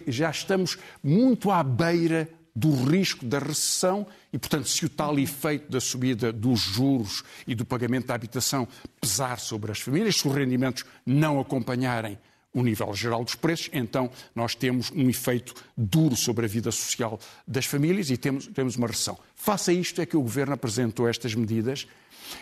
já 0.06 0.30
estamos 0.30 0.78
muito 1.04 1.50
à 1.50 1.64
beira 1.64 2.30
do 2.58 2.72
risco 2.72 3.24
da 3.24 3.38
recessão 3.38 4.08
e, 4.34 4.40
portanto, 4.40 4.68
se 4.68 4.84
o 4.84 4.90
tal 4.90 5.20
efeito 5.20 5.72
da 5.72 5.80
subida 5.80 6.34
dos 6.34 6.60
juros 6.60 7.24
e 7.46 7.54
do 7.54 7.64
pagamento 7.64 8.08
da 8.08 8.16
habitação 8.16 8.68
pesar 9.00 9.40
sobre 9.40 9.72
as 9.72 9.80
famílias, 9.80 10.16
se 10.16 10.28
os 10.28 10.34
rendimentos 10.34 10.84
não 11.06 11.40
acompanharem 11.40 12.18
o 12.52 12.64
nível 12.64 12.92
geral 12.96 13.24
dos 13.24 13.36
preços, 13.36 13.70
então 13.72 14.10
nós 14.34 14.56
temos 14.56 14.90
um 14.90 15.08
efeito 15.08 15.54
duro 15.78 16.16
sobre 16.16 16.46
a 16.46 16.50
vida 16.50 16.72
social 16.72 17.20
das 17.48 17.68
famílias 17.68 18.10
e 18.10 18.18
temos, 18.18 18.48
temos 18.48 18.76
uma 18.76 18.88
recessão. 18.88 19.20
Face 19.36 19.70
a 19.70 19.74
isto 19.76 20.02
é 20.02 20.06
que 20.08 20.18
o 20.18 20.22
Governo 20.22 20.54
apresentou 20.54 21.08
estas 21.08 21.36
medidas 21.36 21.88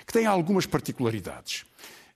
que 0.08 0.14
têm 0.14 0.26
algumas 0.26 0.66
particularidades. 0.66 1.66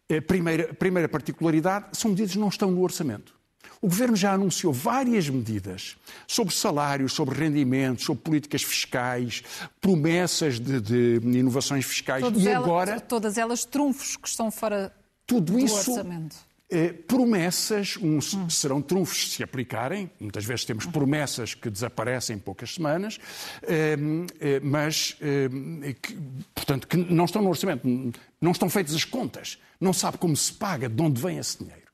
A 0.09 0.21
primeira, 0.21 0.71
a 0.71 0.73
primeira 0.73 1.09
particularidade 1.09 1.87
são 1.97 2.11
medidas 2.11 2.31
que 2.31 2.39
não 2.39 2.47
estão 2.47 2.71
no 2.71 2.81
orçamento. 2.81 3.38
O 3.81 3.87
Governo 3.87 4.15
já 4.15 4.33
anunciou 4.33 4.73
várias 4.73 5.29
medidas 5.29 5.95
sobre 6.27 6.53
salários, 6.53 7.13
sobre 7.13 7.39
rendimentos, 7.39 8.05
sobre 8.05 8.23
políticas 8.23 8.61
fiscais, 8.61 9.41
promessas 9.79 10.59
de, 10.59 10.81
de 10.81 11.19
inovações 11.23 11.85
fiscais 11.85 12.21
todas 12.21 12.43
e 12.43 12.47
elas, 12.47 12.63
agora... 12.63 12.99
Todas 12.99 13.37
elas 13.37 13.63
trunfos 13.63 14.17
que 14.17 14.27
estão 14.27 14.51
fora 14.51 14.93
tudo 15.25 15.53
do 15.53 15.59
isso, 15.59 15.91
orçamento. 15.91 16.35
Eh, 16.71 16.93
promessas 16.93 17.97
um, 17.97 18.17
hum. 18.17 18.49
serão 18.49 18.79
trunfos 18.79 19.31
se 19.31 19.41
aplicarem. 19.41 20.11
Muitas 20.19 20.45
vezes 20.45 20.65
temos 20.65 20.85
promessas 20.85 21.55
que 21.55 21.67
desaparecem 21.67 22.35
em 22.35 22.39
poucas 22.39 22.75
semanas, 22.75 23.17
eh, 23.63 23.97
eh, 24.39 24.59
mas, 24.61 25.17
que, 26.01 26.17
portanto, 26.53 26.87
que 26.87 26.95
não 26.95 27.25
estão 27.25 27.41
no 27.41 27.49
orçamento, 27.49 27.87
não 28.39 28.51
estão 28.51 28.69
feitas 28.69 28.93
as 28.93 29.03
contas, 29.03 29.57
não 29.79 29.93
sabe 29.93 30.19
como 30.19 30.35
se 30.35 30.53
paga, 30.53 30.87
de 30.87 31.01
onde 31.01 31.19
vem 31.19 31.39
esse 31.39 31.57
dinheiro. 31.57 31.88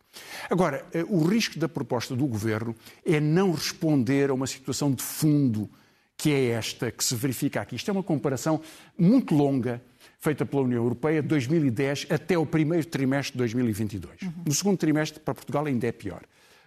Agora, 0.50 0.86
eh, 0.94 1.04
o 1.08 1.24
risco 1.24 1.58
da 1.60 1.68
proposta 1.68 2.16
do 2.16 2.26
governo 2.26 2.76
é 3.06 3.20
não 3.20 3.52
responder 3.52 4.30
a 4.30 4.34
uma 4.34 4.48
situação 4.48 4.92
de 4.92 5.04
fundo 5.04 5.70
que 6.18 6.32
é 6.32 6.50
esta 6.52 6.92
que 6.92 7.04
se 7.04 7.16
verifica 7.16 7.62
aqui. 7.62 7.76
Isto 7.76 7.90
é 7.90 7.92
uma 7.92 8.04
comparação 8.04 8.62
muito 8.98 9.36
longa 9.36 9.82
feita 10.20 10.46
pela 10.46 10.64
União 10.64 10.82
Europeia 10.82 11.22
de 11.22 11.28
2010 11.28 12.08
até 12.10 12.38
o 12.38 12.46
primeiro 12.46 12.86
trimestre 12.88 13.34
de 13.34 13.40
2022. 13.40 14.22
Uhum. 14.22 14.34
No 14.46 14.54
segundo 14.54 14.78
trimestre, 14.78 15.20
para 15.20 15.34
Portugal, 15.34 15.66
ainda 15.66 15.88
é 15.88 15.92
pior. 15.92 16.22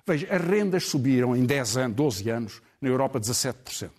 Veja, 0.06 0.26
as 0.30 0.42
rendas 0.42 0.84
subiram 0.84 1.36
em 1.36 1.44
10 1.44 1.76
anos, 1.76 1.96
12 1.96 2.30
anos, 2.30 2.62
na 2.80 2.88
Europa 2.88 3.20
17%. 3.20 3.90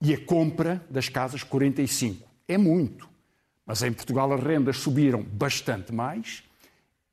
E 0.00 0.14
a 0.14 0.24
compra 0.24 0.84
das 0.90 1.08
casas 1.08 1.44
45%. 1.44 2.16
É 2.48 2.58
muito. 2.58 3.08
Mas 3.64 3.82
em 3.82 3.92
Portugal 3.92 4.32
as 4.32 4.42
rendas 4.42 4.78
subiram 4.78 5.22
bastante 5.22 5.92
mais 5.92 6.42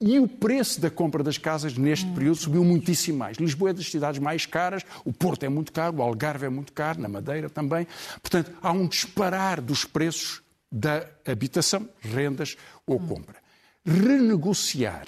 e 0.02 0.20
o 0.20 0.28
preço 0.28 0.80
da 0.80 0.90
compra 0.90 1.22
das 1.22 1.38
casas 1.38 1.78
neste 1.78 2.06
período 2.14 2.38
subiu 2.38 2.64
muitíssimo 2.64 3.18
mais. 3.18 3.38
Lisboa 3.38 3.72
é 3.72 3.74
das 3.74 3.90
cidades 3.90 4.20
mais 4.20 4.46
caras, 4.46 4.84
o 5.04 5.12
Porto 5.12 5.44
é 5.44 5.50
muito 5.50 5.74
caro, 5.74 5.98
o 5.98 6.02
Algarve 6.02 6.46
é 6.46 6.50
muito 6.50 6.72
caro, 6.72 7.02
na 7.02 7.10
Madeira 7.10 7.50
também. 7.50 7.86
Portanto, 8.22 8.52
há 8.62 8.72
um 8.72 8.88
disparar 8.88 9.62
dos 9.62 9.84
preços 9.84 10.42
da 10.72 11.06
habitação, 11.26 11.88
rendas 12.00 12.56
ou 12.86 13.00
compra. 13.00 13.36
Renegociar 13.86 15.06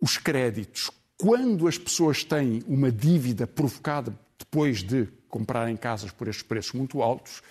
os 0.00 0.16
créditos 0.16 0.90
quando 1.16 1.68
as 1.68 1.76
pessoas 1.76 2.24
têm 2.24 2.62
uma 2.66 2.90
dívida 2.90 3.46
provocada 3.46 4.18
depois 4.38 4.82
de 4.82 5.06
comprarem 5.28 5.76
casas 5.76 6.10
por 6.10 6.26
estes 6.26 6.42
preços 6.42 6.72
muito 6.72 7.02
altos, 7.02 7.42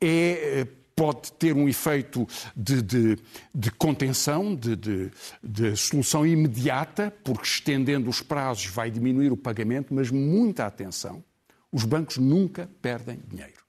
é 0.00 0.60
eh, 0.60 0.66
pode 0.96 1.30
ter 1.32 1.54
um 1.54 1.68
efeito 1.68 2.26
de, 2.56 2.80
de, 2.80 3.18
de 3.54 3.70
contenção, 3.70 4.54
de, 4.54 4.74
de, 5.42 5.76
solução 5.76 6.26
imediata, 6.26 7.12
porque 7.22 7.44
estendendo 7.44 8.08
os 8.08 8.22
prazos 8.22 8.66
vai 8.66 8.90
diminuir 8.90 9.30
o 9.30 9.36
pagamento, 9.36 9.92
mas 9.92 10.10
muita 10.10 10.64
atenção, 10.64 11.22
os 11.70 11.84
bancos 11.84 12.16
nunca 12.16 12.70
perdem 12.80 13.20
dinheiro. 13.28 13.62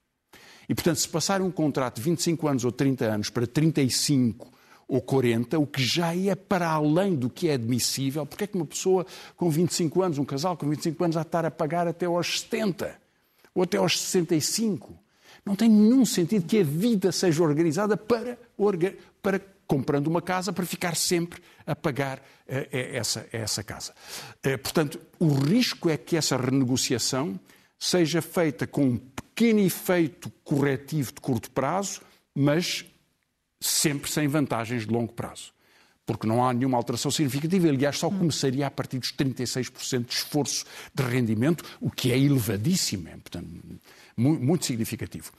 E, 0.70 0.74
portanto, 0.74 0.98
se 0.98 1.10
passar 1.10 1.42
um 1.42 1.52
contrato 1.52 1.98
de 1.98 2.02
25 2.02 2.48
anos 2.48 2.64
ou 2.64 2.72
30 2.72 3.06
anos 3.06 3.30
para 3.30 3.46
35 3.46 4.50
ou 4.88 5.02
40, 5.02 5.60
o 5.60 5.68
que 5.68 5.84
já 5.84 6.16
é 6.16 6.34
para 6.34 6.70
além 6.70 7.14
do 7.14 7.30
que 7.30 7.50
é 7.50 7.54
admissível, 7.54 8.26
porque 8.26 8.46
é 8.46 8.48
que 8.48 8.56
uma 8.56 8.66
pessoa 8.66 9.06
com 9.36 9.50
25 9.50 10.02
anos, 10.02 10.18
um 10.18 10.26
casal 10.26 10.56
com 10.56 10.70
25 10.70 11.04
anos, 11.04 11.18
a 11.18 11.22
estar 11.24 11.46
a 11.46 11.52
pagar 11.52 11.88
até 11.90 12.06
aos 12.06 12.40
70 12.40 12.98
ou 13.54 13.64
até 13.64 13.78
aos 13.78 14.00
65? 14.00 15.07
Não 15.48 15.56
tem 15.56 15.70
nenhum 15.70 16.06
sentido 16.06 16.46
que 16.46 16.60
a 16.60 16.64
vida 16.64 17.12
seja 17.12 17.42
organizada 17.42 17.96
para, 17.96 18.38
para 19.22 19.42
comprando 19.66 20.08
uma 20.08 20.22
casa 20.22 20.52
para 20.52 20.66
ficar 20.66 20.96
sempre 20.96 21.42
a 21.66 21.76
pagar 21.76 22.20
uh, 22.20 22.68
essa, 22.72 23.28
essa 23.32 23.64
casa. 23.64 23.94
Uh, 24.46 24.58
portanto, 24.58 25.00
o 25.20 25.34
risco 25.34 25.90
é 25.90 25.98
que 25.98 26.18
essa 26.18 26.36
renegociação 26.36 27.40
seja 27.80 28.22
feita 28.22 28.68
com 28.68 28.84
um 28.84 28.98
pequeno 28.98 29.60
efeito 29.60 30.32
corretivo 30.44 31.14
de 31.14 31.22
curto 31.22 31.50
prazo, 31.52 32.02
mas 32.36 32.86
sempre 33.62 34.12
sem 34.12 34.28
vantagens 34.28 34.86
de 34.86 34.92
longo 34.92 35.14
prazo. 35.14 35.54
Porque 36.08 36.26
não 36.26 36.44
há 36.44 36.52
nenhuma 36.54 36.78
alteração 36.78 37.12
significativa. 37.12 37.68
Aliás, 37.68 38.00
só 38.00 38.10
começaria 38.10 38.66
a 38.66 38.72
partir 38.72 38.98
dos 38.98 39.12
36% 39.12 40.06
de 40.06 40.14
esforço 40.14 40.66
de 40.96 41.04
rendimento, 41.04 41.64
o 41.80 41.92
que 41.92 42.12
é 42.12 42.18
elevadíssimo. 42.18 43.10
É, 43.10 43.12
portanto, 43.12 43.48
muito 44.18 44.66
significativo. 44.66 45.32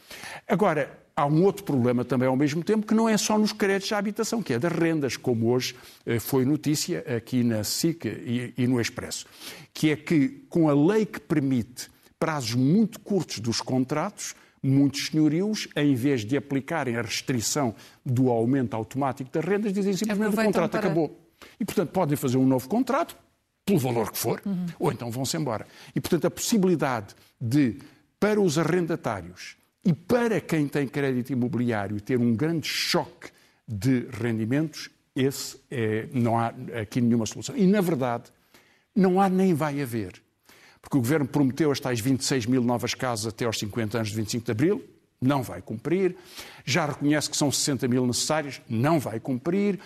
Agora, 0.46 0.96
há 1.16 1.26
um 1.26 1.42
outro 1.42 1.64
problema 1.64 2.04
também 2.04 2.28
ao 2.28 2.37
mesmo 2.37 2.62
tempo, 2.62 2.87
que 2.87 2.94
não 2.94 3.08
é 3.08 3.16
só 3.16 3.37
nos 3.37 3.52
créditos 3.52 3.90
à 3.92 3.98
habitação, 3.98 4.40
que 4.40 4.52
é 4.52 4.58
das 4.58 4.72
rendas, 4.72 5.16
como 5.16 5.48
hoje 5.48 5.75
eh, 6.06 6.20
foi 6.20 6.44
notícia 6.44 7.04
aqui 7.16 7.42
na 7.42 7.64
SIC 7.64 8.04
e 8.56 8.66
no 8.68 8.80
Expresso, 8.80 9.26
que 9.75 9.90
é 9.90 9.96
que 9.96 10.44
com 10.48 10.68
a 10.68 10.75
lei 10.75 11.04
que 11.04 11.18
permite 11.18 11.90
prazos 12.20 12.54
muito 12.54 13.00
curtos 13.00 13.40
dos 13.40 13.60
contratos, 13.60 14.34
muitos 14.62 15.06
senhorios, 15.06 15.68
em 15.76 15.94
vez 15.94 16.24
de 16.24 16.36
aplicarem 16.36 16.96
a 16.96 17.02
restrição 17.02 17.74
do 18.04 18.30
aumento 18.30 18.74
automático 18.74 19.30
das 19.30 19.44
rendas, 19.44 19.72
dizem 19.72 19.94
simplesmente 19.94 20.34
que 20.34 20.40
o 20.40 20.44
contrato 20.44 20.70
para... 20.70 20.80
acabou. 20.80 21.18
E, 21.58 21.64
portanto, 21.64 21.90
podem 21.90 22.16
fazer 22.16 22.36
um 22.36 22.46
novo 22.46 22.68
contrato, 22.68 23.16
pelo 23.64 23.78
valor 23.78 24.10
que 24.10 24.18
for, 24.18 24.40
uhum. 24.44 24.66
ou 24.78 24.92
então 24.92 25.10
vão-se 25.10 25.36
embora. 25.36 25.66
E, 25.94 26.00
portanto, 26.00 26.26
a 26.26 26.30
possibilidade 26.30 27.14
de 27.40 27.78
para 28.18 28.40
os 28.40 28.58
arrendatários 28.58 29.56
e 29.84 29.92
para 29.92 30.40
quem 30.40 30.66
tem 30.66 30.88
crédito 30.88 31.30
imobiliário 31.30 32.00
ter 32.00 32.18
um 32.18 32.34
grande 32.34 32.66
choque 32.66 33.30
de 33.66 34.06
rendimentos, 34.10 34.90
esse 35.14 35.58
é, 35.70 36.08
não 36.12 36.38
há 36.38 36.52
aqui 36.80 37.00
nenhuma 37.00 37.26
solução. 37.26 37.56
E, 37.56 37.66
na 37.66 37.80
verdade, 37.80 38.24
não 38.94 39.20
há 39.20 39.28
nem 39.28 39.54
vai 39.54 39.80
haver. 39.80 40.20
Porque 40.88 40.97
o 40.97 41.00
Governo 41.02 41.28
prometeu 41.28 41.71
as 41.71 41.78
tais 41.78 42.00
26 42.00 42.47
mil 42.47 42.62
novas 42.62 42.95
casas 42.95 43.26
até 43.26 43.45
aos 43.45 43.59
50 43.59 43.99
anos 43.99 44.09
de 44.09 44.16
25 44.16 44.47
de 44.47 44.50
Abril, 44.50 44.85
não 45.21 45.42
vai 45.42 45.61
cumprir. 45.61 46.16
Já 46.64 46.87
reconhece 46.87 47.28
que 47.28 47.37
são 47.37 47.52
60 47.52 47.87
mil 47.87 48.07
necessárias, 48.07 48.62
não 48.66 48.99
vai 48.99 49.21
cumprir. 49.21 49.78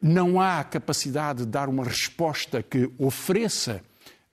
Não 0.00 0.38
há 0.38 0.62
capacidade 0.62 1.38
de 1.38 1.46
dar 1.46 1.70
uma 1.70 1.84
resposta 1.84 2.62
que 2.62 2.90
ofereça 2.98 3.82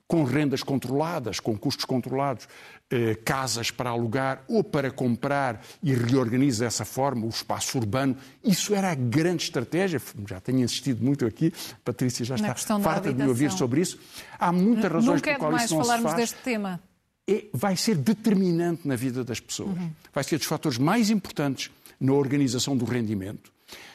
com 0.09 0.23
rendas 0.23 0.63
controladas, 0.63 1.39
com 1.39 1.55
custos 1.55 1.85
controlados, 1.85 2.47
eh, 2.89 3.13
casas 3.23 3.69
para 3.69 3.91
alugar 3.91 4.43
ou 4.47 4.63
para 4.63 4.89
comprar 4.89 5.63
e 5.83 5.93
reorganiza 5.93 6.65
dessa 6.65 6.83
forma 6.83 7.27
o 7.27 7.29
espaço 7.29 7.77
urbano. 7.77 8.17
Isso 8.43 8.73
era 8.73 8.89
a 8.89 8.95
grande 8.95 9.43
estratégia. 9.43 10.01
Já 10.27 10.41
tenho 10.41 10.61
insistido 10.61 11.05
muito 11.05 11.27
aqui, 11.27 11.53
Patrícia 11.85 12.25
já 12.25 12.33
está 12.33 12.55
farta 12.79 13.13
de 13.13 13.21
me 13.21 13.29
ouvir 13.29 13.51
sobre 13.51 13.81
isso. 13.81 13.99
Há 14.39 14.51
muitas 14.51 14.91
razões 14.91 15.21
por 15.21 15.37
quais 15.37 15.65
isso 15.65 15.75
não 15.75 15.83
se 15.83 16.01
faz. 16.01 16.15
deste 16.15 16.37
tema. 16.43 16.81
É, 17.29 17.45
vai 17.53 17.77
ser 17.77 17.95
determinante 17.95 18.87
na 18.87 18.95
vida 18.95 19.23
das 19.23 19.39
pessoas. 19.39 19.77
Uhum. 19.77 19.91
Vai 20.11 20.23
ser 20.23 20.39
dos 20.39 20.47
fatores 20.47 20.79
mais 20.79 21.11
importantes 21.11 21.69
na 21.99 22.13
organização 22.13 22.75
do 22.75 22.83
rendimento, 22.83 23.51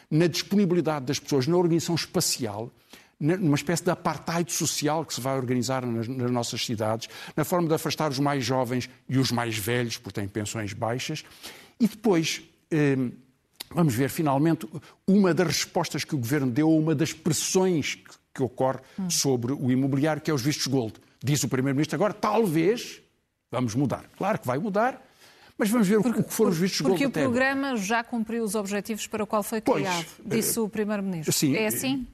na 0.09 0.29
disponibilidade 0.29 1.07
das 1.07 1.18
pessoas, 1.18 1.48
na 1.48 1.57
organização 1.57 1.96
espacial 1.96 2.70
numa 3.24 3.54
espécie 3.54 3.82
de 3.82 3.90
apartheid 3.90 4.52
social 4.52 5.04
que 5.04 5.14
se 5.14 5.20
vai 5.20 5.37
organizar 5.37 5.84
nas, 5.87 6.06
nas, 6.06 6.30
nossas 6.30 6.64
cidades, 6.64 7.08
na 7.34 7.44
forma 7.44 7.66
de 7.66 7.74
afastar 7.74 8.10
os 8.10 8.18
mais 8.18 8.44
jovens 8.44 8.88
e 9.08 9.18
os 9.18 9.32
mais 9.32 9.56
velhos, 9.56 9.96
porque 9.96 10.20
têm 10.20 10.28
pensões 10.28 10.74
baixas. 10.74 11.24
E 11.80 11.88
depois, 11.88 12.42
eh, 12.70 12.96
vamos 13.70 13.94
ver, 13.94 14.10
finalmente, 14.10 14.68
uma 15.06 15.32
das 15.32 15.46
respostas 15.46 16.04
que 16.04 16.14
o 16.14 16.18
Governo 16.18 16.50
deu 16.50 16.70
uma 16.70 16.94
das 16.94 17.12
pressões 17.12 17.98
que, 18.34 18.42
ocorre 18.42 18.80
hum. 18.98 19.08
sobre 19.08 19.52
o 19.52 19.70
imobiliário, 19.70 20.20
que 20.20 20.30
é 20.30 20.34
os 20.34 20.42
vistos 20.42 20.66
gold. 20.66 20.94
Diz 21.22 21.42
o 21.44 21.48
Primeiro-Ministro 21.48 21.96
agora, 21.96 22.12
talvez, 22.12 23.00
vamos 23.50 23.74
mudar. 23.74 24.04
Claro 24.18 24.38
que 24.38 24.46
vai 24.46 24.58
mudar, 24.58 25.02
mas 25.56 25.70
vamos 25.70 25.87
ver 25.87 26.00
porque, 26.00 26.20
o 26.20 26.24
que 26.24 26.32
foram 26.32 26.50
os 26.50 26.58
vistos 26.58 26.82
Porque 26.82 27.06
o 27.06 27.10
programa 27.10 27.76
já 27.76 28.02
cumpriu 28.02 28.42
os 28.44 28.54
objetivos 28.54 29.06
para 29.06 29.22
o 29.22 29.26
qual 29.26 29.42
foi 29.42 29.60
criado, 29.60 30.04
pois, 30.16 30.28
disse 30.37 30.58
uh, 30.58 30.64
o 30.64 30.68
Primeiro-Ministro. 30.68 31.56
É 31.56 31.66
assim? 31.66 32.06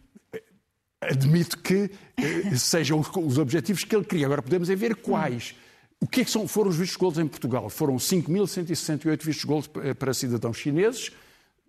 Admito 1.01 1.59
que 1.59 1.91
eh, 2.17 2.57
sejam 2.57 3.01
os 3.01 3.39
objetivos 3.39 3.85
que 3.85 3.95
ele 3.95 4.05
queria. 4.05 4.27
Agora 4.27 4.43
podemos 4.43 4.69
é 4.69 4.77
ver 4.77 4.97
quais. 4.97 5.55
O 6.01 6.07
que, 6.07 6.23
é 6.23 6.25
que 6.25 6.31
são, 6.31 6.49
foram 6.49 6.71
os 6.71 6.77
vistos 6.77 6.97
gold 6.97 7.21
em 7.21 7.27
Portugal? 7.27 7.69
Foram 7.69 7.97
5.168 7.97 9.23
vistos 9.23 9.45
gold 9.45 9.69
para 9.99 10.15
cidadãos 10.15 10.57
chineses, 10.57 11.13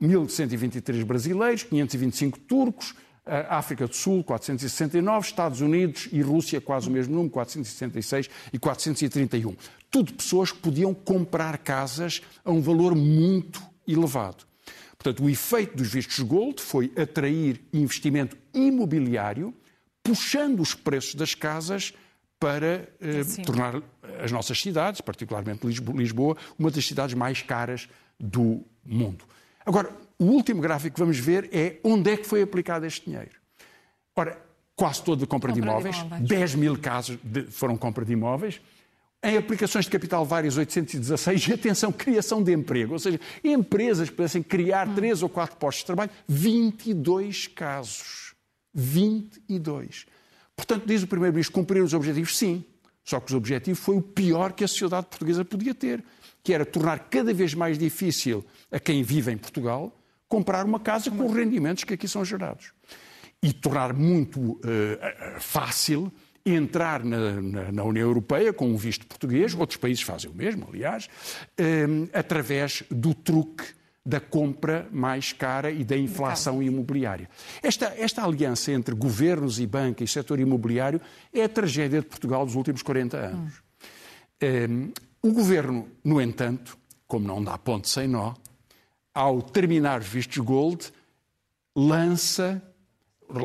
1.123 0.02 1.04
brasileiros, 1.04 1.64
525 1.64 2.40
turcos, 2.40 2.96
África 3.26 3.88
do 3.88 3.96
Sul, 3.96 4.24
469, 4.24 5.28
Estados 5.28 5.62
Unidos 5.62 6.08
e 6.12 6.22
Rússia, 6.22 6.60
quase 6.60 6.88
o 6.88 6.92
mesmo 6.92 7.14
número, 7.14 7.32
466 7.32 8.30
e 8.52 8.58
431. 8.58 9.56
Tudo 9.90 10.14
pessoas 10.14 10.52
que 10.52 10.60
podiam 10.60 10.94
comprar 10.94 11.58
casas 11.58 12.22
a 12.44 12.52
um 12.52 12.62
valor 12.62 12.96
muito 12.96 13.62
elevado. 13.88 14.51
Portanto, 15.02 15.24
o 15.24 15.30
efeito 15.32 15.76
dos 15.76 15.88
vistos 15.88 16.20
gold 16.20 16.62
foi 16.62 16.94
atrair 16.96 17.60
investimento 17.74 18.38
imobiliário, 18.54 19.52
puxando 20.04 20.60
os 20.60 20.76
preços 20.76 21.16
das 21.16 21.34
casas 21.34 21.92
para 22.40 22.88
eh, 23.02 23.24
tornar 23.44 23.82
as 24.24 24.32
nossas 24.32 24.62
cidades, 24.62 25.02
particularmente 25.02 25.66
Lisboa, 25.66 26.38
uma 26.58 26.70
das 26.70 26.86
cidades 26.86 27.16
mais 27.16 27.42
caras 27.42 27.90
do 28.20 28.64
mundo. 28.86 29.26
Agora, 29.66 29.90
o 30.20 30.26
último 30.26 30.62
gráfico 30.62 30.94
que 30.94 31.00
vamos 31.02 31.18
ver 31.18 31.50
é 31.52 31.80
onde 31.84 32.12
é 32.12 32.18
que 32.18 32.28
foi 32.28 32.44
aplicado 32.44 32.86
este 32.86 33.10
dinheiro. 33.10 33.32
Ora, 34.16 34.40
quase 34.76 35.02
toda 35.02 35.24
a 35.24 35.28
compra, 35.28 35.50
compra 35.50 35.54
de, 35.54 35.68
imóveis, 35.68 35.96
de 35.96 36.02
imóveis, 36.02 36.30
10 36.30 36.56
mil 36.56 36.78
casos 36.78 37.18
de, 37.24 37.44
foram 37.46 37.76
compra 37.76 38.06
de 38.06 38.14
imóveis, 38.14 38.62
em 39.24 39.38
aplicações 39.38 39.86
de 39.86 39.92
capital 39.92 40.26
várias 40.26 40.58
816, 40.58 41.48
e 41.48 41.54
atenção, 41.54 41.92
criação 41.92 42.42
de 42.42 42.52
emprego, 42.52 42.94
ou 42.94 43.00
seja, 43.00 43.20
empresas 43.44 44.10
que 44.10 44.16
pudessem 44.16 44.42
criar 44.42 44.88
hum. 44.88 44.96
três 44.96 45.22
ou 45.22 45.30
quatro 45.30 45.58
postos 45.58 45.82
de 45.82 45.86
trabalho, 45.86 46.12
22 46.28 47.48
casos. 47.48 48.34
22. 48.74 50.06
Portanto, 50.56 50.86
diz 50.86 51.04
o 51.04 51.08
Primeiro-Ministro, 51.08 51.54
cumprir 51.54 51.84
os 51.84 51.94
objetivos, 51.94 52.38
sim. 52.38 52.64
Só 53.04 53.20
que 53.20 53.28
os 53.28 53.34
objetivos 53.34 53.80
foi 53.80 53.98
o 53.98 54.02
pior 54.02 54.54
que 54.54 54.64
a 54.64 54.68
sociedade 54.68 55.08
portuguesa 55.08 55.44
podia 55.44 55.74
ter, 55.74 56.04
que 56.44 56.54
era 56.54 56.66
tornar 56.66 57.10
cada 57.10 57.34
vez 57.34 57.54
mais 57.54 57.78
difícil 57.78 58.46
a 58.72 58.80
quem 58.80 59.04
vive 59.04 59.32
em 59.32 59.38
Portugal 59.38 59.96
comprar 60.28 60.66
uma 60.66 60.80
casa 60.80 61.12
com 61.12 61.26
os 61.26 61.34
rendimentos 61.34 61.84
que 61.84 61.94
aqui 61.94 62.08
são 62.08 62.24
gerados. 62.24 62.72
E 63.44 63.52
tornar 63.52 63.94
muito 63.94 64.40
uh, 64.40 64.60
fácil 65.40 66.12
entrar 66.46 67.04
na, 67.04 67.42
na, 67.42 67.72
na, 67.72 67.84
União 67.84 68.08
Europeia 68.08 68.52
com 68.52 68.70
um 68.70 68.76
visto 68.76 69.06
português, 69.06 69.54
outros 69.54 69.78
países 69.78 70.04
fazem 70.04 70.30
o 70.30 70.34
mesmo, 70.34 70.68
aliás, 70.70 71.08
um, 71.60 72.08
através 72.14 72.84
do 72.90 73.14
truque 73.14 73.66
da 74.04 74.20
compra 74.20 74.88
mais 74.92 75.32
cara 75.32 75.70
e 75.70 75.84
da 75.84 75.96
inflação 75.96 76.62
imobiliária. 76.62 77.30
Esta, 77.62 77.94
esta 77.98 78.24
aliança 78.24 78.72
entre 78.72 78.96
governos 78.96 79.60
e 79.60 79.68
banca 79.68 80.04
e 80.04 80.08
setor 80.08 80.40
imobiliário 80.40 81.00
é 81.32 81.44
a 81.44 81.50
tragédia 81.50 82.02
de 82.02 82.08
Portugal 82.08 82.46
dos 82.46 82.56
últimos 82.56 82.82
40 82.82 83.18
anos. 83.18 83.54
Hum. 84.42 84.92
Um, 85.24 85.30
o 85.30 85.32
governo, 85.32 85.88
no 86.04 86.20
entanto, 86.20 86.76
como 87.08 87.28
não 87.28 87.44
dá 87.44 87.58
ponto 87.60 87.88
sem 87.88 88.08
nó, 88.08 88.34
ao 89.14 89.40
terminar 89.42 90.02
os 90.02 90.08
vistos 90.08 90.38
gold, 90.38 90.92
lança 91.76 92.62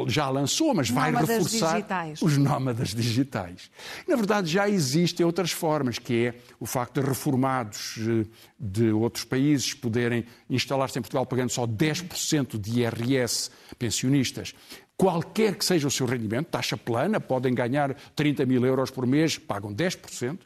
já 0.08 0.28
lançou, 0.28 0.74
mas 0.74 0.90
vai 0.90 1.10
nómadas 1.10 1.28
reforçar 1.28 1.74
digitais. 1.74 2.22
os 2.22 2.36
nómadas 2.36 2.88
digitais. 2.94 3.70
Na 4.06 4.16
verdade, 4.16 4.50
já 4.50 4.68
existem 4.68 5.24
outras 5.24 5.52
formas, 5.52 5.98
que 5.98 6.26
é 6.26 6.34
o 6.60 6.66
facto 6.66 7.00
de 7.00 7.06
reformados 7.06 7.96
eh, 7.98 8.26
de 8.58 8.90
outros 8.90 9.24
países 9.24 9.74
poderem 9.74 10.24
instalar-se 10.48 10.98
em 10.98 11.02
Portugal 11.02 11.26
pagando 11.26 11.50
só 11.50 11.66
10% 11.66 12.58
de 12.58 12.80
IRS 12.80 13.50
pensionistas. 13.78 14.54
Qualquer 14.96 15.56
que 15.56 15.64
seja 15.64 15.86
o 15.86 15.90
seu 15.90 16.06
rendimento, 16.06 16.46
taxa 16.46 16.76
plana, 16.76 17.20
podem 17.20 17.54
ganhar 17.54 17.94
30 18.14 18.46
mil 18.46 18.64
euros 18.64 18.90
por 18.90 19.06
mês, 19.06 19.36
pagam 19.36 19.74
10%. 19.74 20.38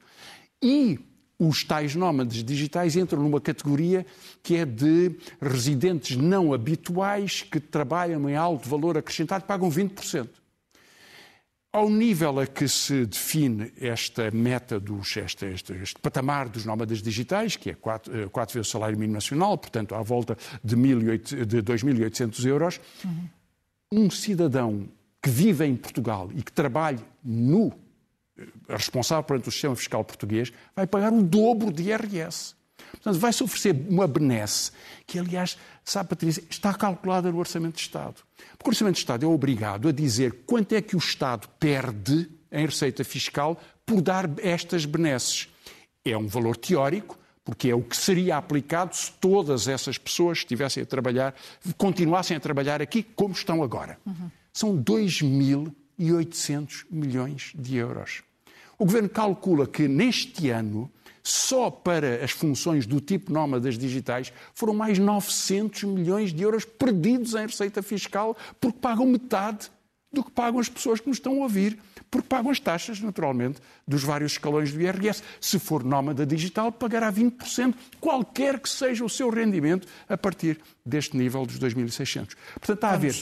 E 0.63 0.99
os 1.41 1.65
tais 1.65 1.95
nómadas 1.95 2.45
digitais 2.45 2.97
entram 2.97 3.23
numa 3.23 3.41
categoria 3.41 4.05
que 4.43 4.57
é 4.57 4.67
de 4.67 5.17
residentes 5.41 6.15
não 6.15 6.53
habituais 6.53 7.41
que 7.43 7.59
trabalham 7.59 8.29
em 8.29 8.37
alto 8.37 8.69
valor 8.69 8.99
acrescentado, 8.99 9.47
pagam 9.47 9.71
20%. 9.71 10.29
Ao 11.73 11.89
nível 11.89 12.41
a 12.41 12.47
que 12.47 12.69
se 12.69 13.07
define 13.07 13.73
esta 13.81 14.31
meta, 14.33 14.79
dos, 14.79 15.17
este, 15.17 15.47
este, 15.47 15.73
este 15.75 15.99
patamar 16.01 16.49
dos 16.49 16.67
nómadas 16.67 17.01
digitais, 17.01 17.57
que 17.57 17.71
é 17.71 17.75
quatro, 17.75 18.15
eh, 18.15 18.27
quatro 18.29 18.55
vezes 18.55 18.69
o 18.69 18.73
salário 18.73 18.99
mínimo 18.99 19.15
nacional, 19.15 19.57
portanto, 19.57 19.95
à 19.95 20.03
volta 20.03 20.37
de, 20.63 20.75
18, 20.75 21.47
de 21.47 21.63
2.800 21.63 22.45
euros, 22.45 22.81
uhum. 23.05 23.29
um 23.93 24.11
cidadão 24.11 24.89
que 25.23 25.31
vive 25.31 25.65
em 25.65 25.77
Portugal 25.77 26.29
e 26.35 26.43
que 26.43 26.53
trabalhe 26.53 26.99
no 27.25 27.69
eh, 27.69 27.90
responsável 28.69 29.25
perante 29.25 29.49
o 29.49 29.53
sistema 29.53 29.77
fiscal 29.77 30.05
português 30.05 30.53
vai 30.75 30.87
pagar 30.87 31.13
o 31.13 31.23
dobro 31.23 31.73
de 31.73 31.85
IRS. 31.85 32.55
Portanto, 32.91 33.19
vai-se 33.19 33.43
oferecer 33.43 33.75
uma 33.89 34.07
benesse 34.07 34.73
que, 35.07 35.19
aliás, 35.19 35.57
sabe, 35.85 36.09
Patrícia, 36.09 36.43
está 36.49 36.75
calculada 36.75 37.31
no 37.31 37.39
Orçamento 37.39 37.77
de 37.77 37.83
Estado. 37.83 38.17
Porque 38.59 38.69
o 38.69 38.71
Orçamento 38.71 38.95
de 38.95 39.01
Estado 39.01 39.25
é 39.25 39.29
obrigado 39.29 39.89
a 39.89 39.93
dizer 39.93 40.45
quanto 40.47 40.75
é 40.75 40.83
que 40.83 40.97
o 40.97 40.99
Estado 40.99 41.49
perde 41.59 42.29
em 42.51 42.67
receita 42.67 43.05
fiscal 43.05 43.61
por 43.87 44.01
dar 44.01 44.29
estas 44.39 44.85
benesses. 44.85 45.49
É 46.05 46.17
um 46.17 46.27
valor 46.27 46.57
teórico, 46.57 47.19
porque 47.45 47.71
é 47.71 47.75
o 47.75 47.83
que 47.83 47.97
seria 47.97 48.37
aplicado 48.37 48.95
se 48.95 49.13
todas 49.13 49.69
essas 49.69 49.99
pessoas 49.99 50.39
estivessem 50.39 50.83
a 50.83 50.87
trabalhar, 50.87 51.35
continuassem 51.77 52.37
a 52.37 52.41
trabalhar 52.41 52.83
aqui 52.83 53.03
como 53.03 53.35
estão 53.35 53.63
agora. 53.63 53.99
Uhum. 54.07 54.31
São 54.53 54.77
2.800 54.77 56.87
milhões 56.91 57.53
de 57.55 57.77
euros. 57.77 58.23
O 58.81 58.87
Governo 58.87 59.11
calcula 59.11 59.67
que 59.67 59.87
neste 59.87 60.49
ano 60.49 60.91
só 61.23 61.71
para 61.71 62.25
as 62.25 62.31
funções 62.31 62.87
do 62.87 62.99
tipo 62.99 63.31
nómadas 63.31 63.77
digitais 63.77 64.33
foram 64.55 64.73
mais 64.73 64.99
900 64.99 65.85
milhões 65.85 66.33
de 66.33 66.43
euros 66.43 66.65
perdidos 66.65 67.35
em 67.35 67.45
receita 67.45 67.83
fiscal 67.83 68.35
porque 68.59 68.79
pagam 68.79 69.05
metade 69.05 69.71
do 70.11 70.25
que 70.25 70.31
pagam 70.31 70.59
as 70.59 70.71
pessoas 70.71 70.99
que 70.99 71.09
nos 71.09 71.19
estão 71.19 71.35
a 71.35 71.43
ouvir, 71.43 71.79
porque 72.11 72.27
pagam 72.27 72.51
as 72.51 72.59
taxas, 72.59 73.03
naturalmente, 73.03 73.61
dos 73.87 74.03
vários 74.03 74.33
escalões 74.33 74.73
do 74.73 74.81
IRS. 74.81 75.23
Se 75.39 75.59
for 75.59 75.85
nómada 75.85 76.25
digital, 76.25 76.73
pagará 76.73 77.13
20%, 77.13 77.75
qualquer 78.01 78.59
que 78.59 78.69
seja 78.69 79.05
o 79.05 79.11
seu 79.11 79.29
rendimento, 79.29 79.87
a 80.09 80.17
partir 80.17 80.59
deste 80.87 81.19
nível 81.19 81.45
dos 81.45 81.59
2.600. 81.59 82.35
Portanto, 82.55 82.77
está 82.77 82.93
a 82.93 82.97
ver 82.97 83.15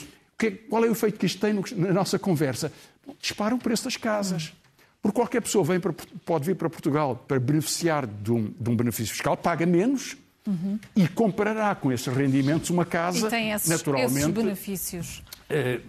qual 0.71 0.85
é 0.85 0.89
o 0.89 0.93
efeito 0.93 1.19
que 1.19 1.27
isto 1.27 1.41
tem 1.41 1.53
na 1.77 1.93
nossa 1.93 2.17
conversa. 2.17 2.73
Dispara 3.21 3.57
o 3.57 3.59
preço 3.59 3.85
das 3.85 3.97
casas. 3.97 4.53
Porque 5.01 5.15
qualquer 5.15 5.41
pessoa 5.41 5.65
vem 5.65 5.79
para, 5.79 5.93
pode 6.25 6.45
vir 6.45 6.57
para 6.57 6.69
Portugal 6.69 7.17
para 7.27 7.39
beneficiar 7.39 8.07
de 8.07 8.33
um, 8.33 8.53
de 8.59 8.71
um 8.71 8.77
benefício 8.77 9.15
fiscal, 9.15 9.37
paga 9.37 9.65
menos 9.65 10.17
uhum. 10.47 10.79
e 10.97 11.07
comprará 11.09 11.75
com 11.75 11.93
esses 11.93 12.07
rendimentos 12.07 12.71
uma 12.71 12.85
casa, 12.85 13.27
e 13.27 13.31
tem 13.31 13.53
esses, 13.53 13.69
naturalmente, 13.69 14.17
esses 14.17 14.31
benefícios. 14.31 15.23
Eh, 15.49 15.81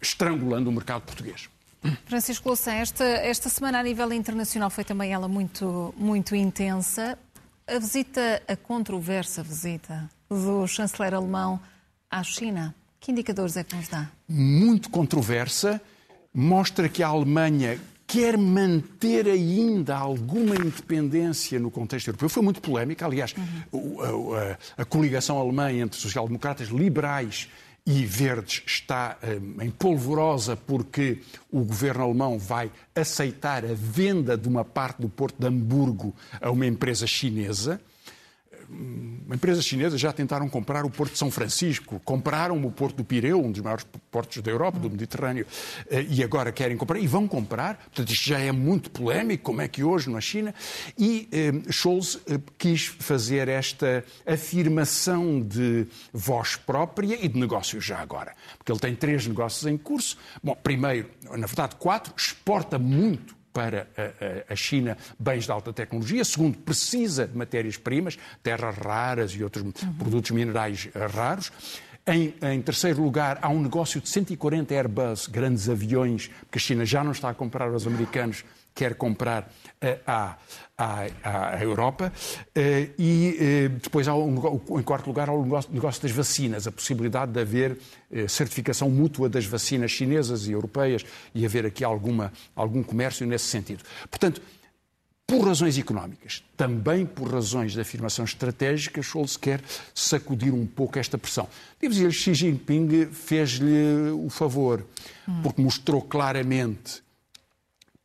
estrangulando 0.00 0.70
o 0.70 0.72
mercado 0.72 1.02
português. 1.02 1.48
Francisco 2.04 2.48
Louçã, 2.48 2.72
esta, 2.74 3.04
esta 3.04 3.48
semana 3.48 3.80
a 3.80 3.82
nível 3.82 4.12
internacional 4.12 4.70
foi 4.70 4.84
também 4.84 5.12
ela 5.12 5.26
muito, 5.26 5.94
muito 5.96 6.36
intensa. 6.36 7.18
A 7.66 7.78
visita, 7.78 8.42
a 8.46 8.54
controversa 8.54 9.42
visita 9.42 10.08
do 10.28 10.66
chanceler 10.66 11.14
alemão 11.14 11.58
à 12.10 12.22
China, 12.22 12.74
que 13.00 13.10
indicadores 13.10 13.56
é 13.56 13.64
que 13.64 13.74
nos 13.74 13.88
dá? 13.88 14.08
Muito 14.28 14.90
controversa, 14.90 15.80
mostra 16.34 16.88
que 16.88 17.02
a 17.02 17.08
Alemanha 17.08 17.80
quer 18.10 18.36
manter 18.36 19.28
ainda 19.28 19.96
alguma 19.96 20.56
independência 20.56 21.60
no 21.60 21.70
contexto 21.70 22.08
europeu. 22.08 22.28
Foi 22.28 22.42
muito 22.42 22.60
polémica, 22.60 23.06
aliás, 23.06 23.34
uhum. 23.72 24.00
a, 24.00 24.78
a, 24.78 24.82
a, 24.82 24.84
coligação 24.84 25.38
alemã 25.38 25.72
entre 25.72 25.98
social-democratas 25.98 26.68
liberais 26.68 27.48
e 27.86 28.04
verdes 28.04 28.62
está 28.66 29.16
um, 29.22 29.62
em 29.62 29.70
polvorosa 29.70 30.56
porque 30.56 31.20
o 31.50 31.60
governo 31.64 32.02
alemão 32.02 32.36
vai 32.36 32.70
aceitar 32.94 33.64
a 33.64 33.74
venda 33.74 34.36
de 34.36 34.48
uma 34.48 34.64
parte 34.64 35.00
do 35.00 35.08
porto 35.08 35.36
de 35.38 35.46
Hamburgo 35.46 36.14
a 36.40 36.50
uma 36.50 36.66
empresa 36.66 37.06
chinesa 37.06 37.80
uma 39.30 39.34
empresa 39.34 39.62
chinesa 39.62 39.98
já 39.98 40.12
tentaram 40.12 40.48
comprar 40.48 40.84
o 40.84 40.90
Porto 40.90 41.12
de 41.12 41.18
São 41.18 41.30
Francisco, 41.30 42.00
compraram 42.04 42.64
o 42.64 42.70
Porto 42.70 42.96
do 42.96 43.04
Pireu, 43.04 43.40
um 43.40 43.50
dos 43.50 43.60
maiores 43.60 43.86
portos 44.10 44.42
da 44.42 44.50
Europa, 44.50 44.78
do 44.78 44.90
Mediterrâneo, 44.90 45.46
eh, 45.88 46.04
e 46.08 46.22
agora 46.22 46.52
querem 46.52 46.76
comprar, 46.76 46.98
e 46.98 47.06
vão 47.06 47.28
comprar. 47.28 47.76
Portanto, 47.76 48.10
isto 48.10 48.28
já 48.28 48.38
é 48.38 48.52
muito 48.52 48.90
polémico, 48.90 49.44
como 49.44 49.60
é 49.60 49.68
que 49.68 49.82
hoje 49.84 50.10
na 50.10 50.20
China. 50.20 50.54
E 50.98 51.28
eh, 51.32 51.52
Scholz 51.70 52.18
eh, 52.26 52.40
quis 52.58 52.86
fazer 52.86 53.48
esta 53.48 54.04
afirmação 54.26 55.40
de 55.40 55.86
voz 56.12 56.56
própria 56.56 57.24
e 57.24 57.28
de 57.28 57.38
negócios 57.38 57.84
já 57.84 57.98
agora. 57.98 58.34
Porque 58.58 58.72
ele 58.72 58.80
tem 58.80 58.94
três 58.94 59.26
negócios 59.26 59.64
em 59.66 59.76
curso. 59.76 60.16
Bom, 60.42 60.56
primeiro, 60.60 61.10
na 61.36 61.46
verdade, 61.46 61.76
quatro, 61.76 62.12
exporta 62.16 62.78
muito 62.78 63.39
para 63.52 63.88
a, 64.48 64.54
China 64.54 64.96
bens 65.18 65.44
de 65.44 65.52
alta 65.52 65.72
tecnologia. 65.72 66.24
Segundo, 66.24 66.58
precisa 66.58 67.26
de 67.26 67.36
matérias-primas, 67.36 68.18
terras 68.42 68.76
raras 68.76 69.32
e 69.32 69.42
outros 69.42 69.64
uhum. 69.64 69.92
produtos 69.98 70.30
minerais 70.30 70.88
raros. 71.12 71.52
Em, 72.06 72.34
em, 72.42 72.62
terceiro 72.62 73.02
lugar, 73.02 73.38
há 73.42 73.48
um 73.48 73.60
negócio 73.60 74.00
de 74.00 74.08
140 74.08 74.74
Airbus, 74.74 75.26
grandes 75.26 75.68
aviões, 75.68 76.30
que 76.50 76.58
a 76.58 76.60
China 76.60 76.84
já 76.84 77.04
não 77.04 77.12
está 77.12 77.28
a 77.28 77.34
comprar 77.34 77.68
aos 77.68 77.86
americanos, 77.86 78.44
quer 78.80 78.94
comprar 78.94 79.42
uh, 79.42 80.00
à, 80.06 80.38
à, 80.78 81.56
à, 81.56 81.62
Europa. 81.62 82.10
Uh, 82.56 82.90
e 82.98 83.36
uh, 83.36 83.68
depois, 83.78 84.08
há 84.08 84.14
em 84.14 84.82
quarto 84.82 85.06
lugar, 85.06 85.28
há 85.28 85.32
o 85.34 85.42
negócio, 85.44 85.70
negócio, 85.70 86.02
das 86.02 86.12
vacinas, 86.12 86.66
a 86.66 86.72
possibilidade 86.72 87.30
de 87.30 87.40
haver 87.40 87.76
certificação 88.26 88.90
mútua 88.90 89.28
das 89.28 89.44
vacinas 89.44 89.90
chinesas 89.90 90.46
e 90.48 90.52
europeias 90.52 91.04
e 91.34 91.44
haver 91.44 91.66
aqui 91.66 91.84
alguma, 91.84 92.32
algum 92.56 92.82
comércio 92.82 93.26
nesse 93.26 93.44
sentido. 93.44 93.84
Portanto, 94.10 94.40
por 95.26 95.46
razões 95.46 95.78
económicas, 95.78 96.42
também 96.56 97.06
por 97.06 97.32
razões 97.32 97.72
de 97.72 97.80
afirmação 97.80 98.24
estratégica, 98.24 99.00
Scholz 99.00 99.36
quer 99.36 99.60
sacudir 99.94 100.52
um 100.52 100.66
pouco 100.66 100.98
esta 100.98 101.16
pressão. 101.16 101.46
Devo 101.80 101.94
dizer, 101.94 102.10
Xi 102.10 102.34
Jinping 102.34 103.06
fez-lhe 103.12 104.10
o 104.10 104.28
favor, 104.28 104.84
porque 105.42 105.62
mostrou 105.62 106.02
claramente 106.02 107.00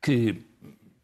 que 0.05 0.38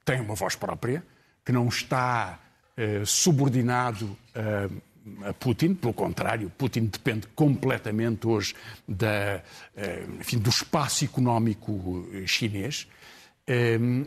tem 0.04 0.20
uma 0.20 0.36
voz 0.36 0.56
própria, 0.56 1.04
que 1.46 1.52
não 1.52 1.68
está 1.68 2.40
eh, 2.78 3.04
subordinado 3.06 4.18
a, 4.34 5.30
a, 5.30 5.34
Putin, 5.34 5.74
pelo 5.74 5.94
contrário, 5.94 6.52
Putin 6.58 6.86
depende 6.86 7.28
completamente 7.36 8.28
hoje 8.28 8.56
da, 8.88 9.42
eh, 9.76 10.06
enfim, 10.20 10.38
do 10.38 10.50
espaço 10.50 11.04
económico 11.04 12.08
eh, 12.14 12.26
chinês. 12.26 12.88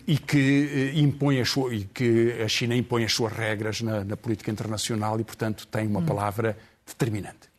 e 0.06 0.16
que 0.16 0.92
impõe 0.94 1.40
a 1.40 1.44
sua, 1.44 1.74
e 1.74 1.84
que 1.84 2.40
a 2.42 2.48
China 2.48 2.74
impõe 2.74 3.04
as 3.04 3.12
suas 3.12 3.32
regras 3.32 3.82
na, 3.82 4.02
na 4.02 4.16
política 4.16 4.50
internacional 4.50 5.20
e, 5.20 5.24
portanto, 5.24 5.66
tem 5.66 5.86
uma 5.86 6.00
hum. 6.00 6.06
palavra 6.06 6.56
determinante. 6.86 7.53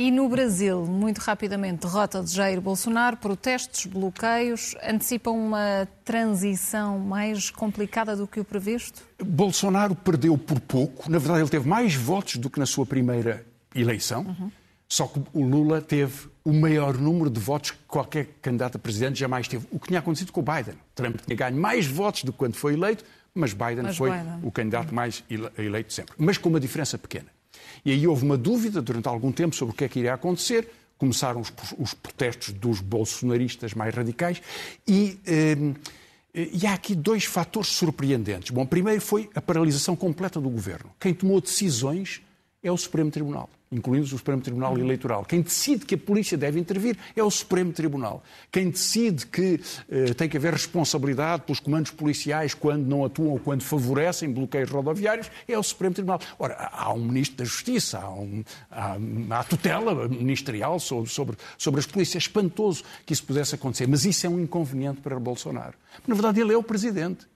E 0.00 0.12
no 0.12 0.28
Brasil, 0.28 0.86
muito 0.86 1.18
rapidamente, 1.18 1.84
derrota 1.84 2.22
de 2.22 2.32
Jair 2.32 2.60
Bolsonaro, 2.60 3.16
protestos, 3.16 3.84
bloqueios, 3.86 4.76
antecipam 4.80 5.32
uma 5.32 5.88
transição 6.04 7.00
mais 7.00 7.50
complicada 7.50 8.14
do 8.14 8.24
que 8.24 8.38
o 8.38 8.44
previsto? 8.44 9.02
Bolsonaro 9.20 9.96
perdeu 9.96 10.38
por 10.38 10.60
pouco. 10.60 11.10
Na 11.10 11.18
verdade, 11.18 11.40
ele 11.40 11.48
teve 11.48 11.68
mais 11.68 11.96
votos 11.96 12.36
do 12.36 12.48
que 12.48 12.60
na 12.60 12.66
sua 12.66 12.86
primeira 12.86 13.44
eleição. 13.74 14.22
Uhum. 14.22 14.52
Só 14.88 15.08
que 15.08 15.20
o 15.32 15.44
Lula 15.44 15.82
teve 15.82 16.28
o 16.44 16.52
maior 16.52 16.96
número 16.96 17.28
de 17.28 17.40
votos 17.40 17.72
que 17.72 17.78
qualquer 17.88 18.28
candidato 18.40 18.76
a 18.76 18.78
presidente 18.78 19.18
jamais 19.18 19.48
teve. 19.48 19.66
O 19.68 19.80
que 19.80 19.88
tinha 19.88 19.98
acontecido 19.98 20.30
com 20.30 20.38
o 20.38 20.44
Biden. 20.44 20.78
Trump 20.94 21.16
tinha 21.26 21.36
ganho 21.36 21.60
mais 21.60 21.88
votos 21.88 22.22
do 22.22 22.32
que 22.32 22.38
quando 22.38 22.54
foi 22.54 22.74
eleito, 22.74 23.04
mas 23.34 23.52
Biden 23.52 23.82
mas 23.82 23.96
foi 23.96 24.12
Biden. 24.12 24.38
o 24.44 24.52
candidato 24.52 24.94
mais 24.94 25.24
eleito 25.58 25.92
sempre. 25.92 26.14
Mas 26.16 26.38
com 26.38 26.48
uma 26.48 26.60
diferença 26.60 26.96
pequena. 26.96 27.26
E 27.84 27.92
aí 27.92 28.06
houve 28.06 28.24
uma 28.24 28.36
dúvida 28.36 28.80
durante 28.80 29.08
algum 29.08 29.32
tempo 29.32 29.54
sobre 29.54 29.74
o 29.74 29.76
que 29.76 29.84
é 29.84 29.88
que 29.88 29.98
iria 29.98 30.14
acontecer. 30.14 30.68
Começaram 30.96 31.40
os, 31.40 31.52
os 31.78 31.94
protestos 31.94 32.52
dos 32.52 32.80
bolsonaristas 32.80 33.74
mais 33.74 33.94
radicais 33.94 34.42
e. 34.86 35.18
Eh, 35.26 35.56
e 36.34 36.66
há 36.66 36.74
aqui 36.74 36.94
dois 36.94 37.24
fatores 37.24 37.70
surpreendentes. 37.70 38.50
Bom, 38.50 38.64
primeiro 38.64 39.00
foi 39.00 39.28
a 39.34 39.40
paralisação 39.40 39.96
completa 39.96 40.38
do 40.38 40.48
governo. 40.48 40.90
Quem 41.00 41.12
tomou 41.12 41.40
decisões 41.40 42.20
é 42.62 42.70
o 42.70 42.76
Supremo 42.76 43.10
Tribunal 43.10 43.48
incluindo 43.70 44.04
o 44.04 44.08
Supremo 44.08 44.40
Tribunal. 44.40 44.76
Eleitoral. 44.78 45.24
Quem 45.24 45.40
decide 45.40 45.84
que 45.84 45.94
a 45.94 45.98
polícia 45.98 46.36
deve 46.36 46.58
intervir 46.58 46.96
é 47.14 47.22
o 47.22 47.30
Supremo 47.30 47.72
Tribunal. 47.72 48.22
Quem 48.50 48.70
decide 48.70 49.26
que 49.26 49.60
uh, 49.88 50.14
tem 50.14 50.28
que 50.28 50.36
haver 50.36 50.52
responsabilidade 50.52 51.42
pelos 51.42 51.60
comandos 51.60 51.90
policiais 51.90 52.54
quando 52.54 52.86
não 52.86 53.04
atuam 53.04 53.30
ou 53.30 53.38
quando 53.38 53.62
favorecem 53.62 54.32
bloqueios 54.32 54.70
rodoviários 54.70 55.30
é 55.46 55.58
o 55.58 55.62
Supremo 55.62 55.94
Tribunal. 55.94 56.20
Ora, 56.38 56.70
há 56.72 56.92
um 56.92 57.04
Ministro 57.04 57.38
da 57.38 57.44
Justiça, 57.44 57.98
há, 57.98 58.10
um, 58.10 58.42
há, 58.70 58.96
há 59.30 59.44
tutela 59.44 60.08
ministerial 60.08 60.78
sobre, 60.80 61.10
sobre, 61.10 61.36
sobre 61.56 61.80
as 61.80 61.86
polícias. 61.86 62.16
É 62.16 62.18
espantoso 62.18 62.84
que 63.04 63.12
isso 63.12 63.24
pudesse 63.24 63.54
acontecer, 63.54 63.86
mas 63.86 64.04
isso 64.04 64.26
é 64.26 64.30
um 64.30 64.40
inconveniente 64.40 65.00
para 65.00 65.18
Bolsonaro. 65.18 65.74
Na 66.06 66.14
verdade, 66.14 66.40
ele 66.40 66.52
é 66.52 66.56
o 66.56 66.62
Presidente. 66.62 67.26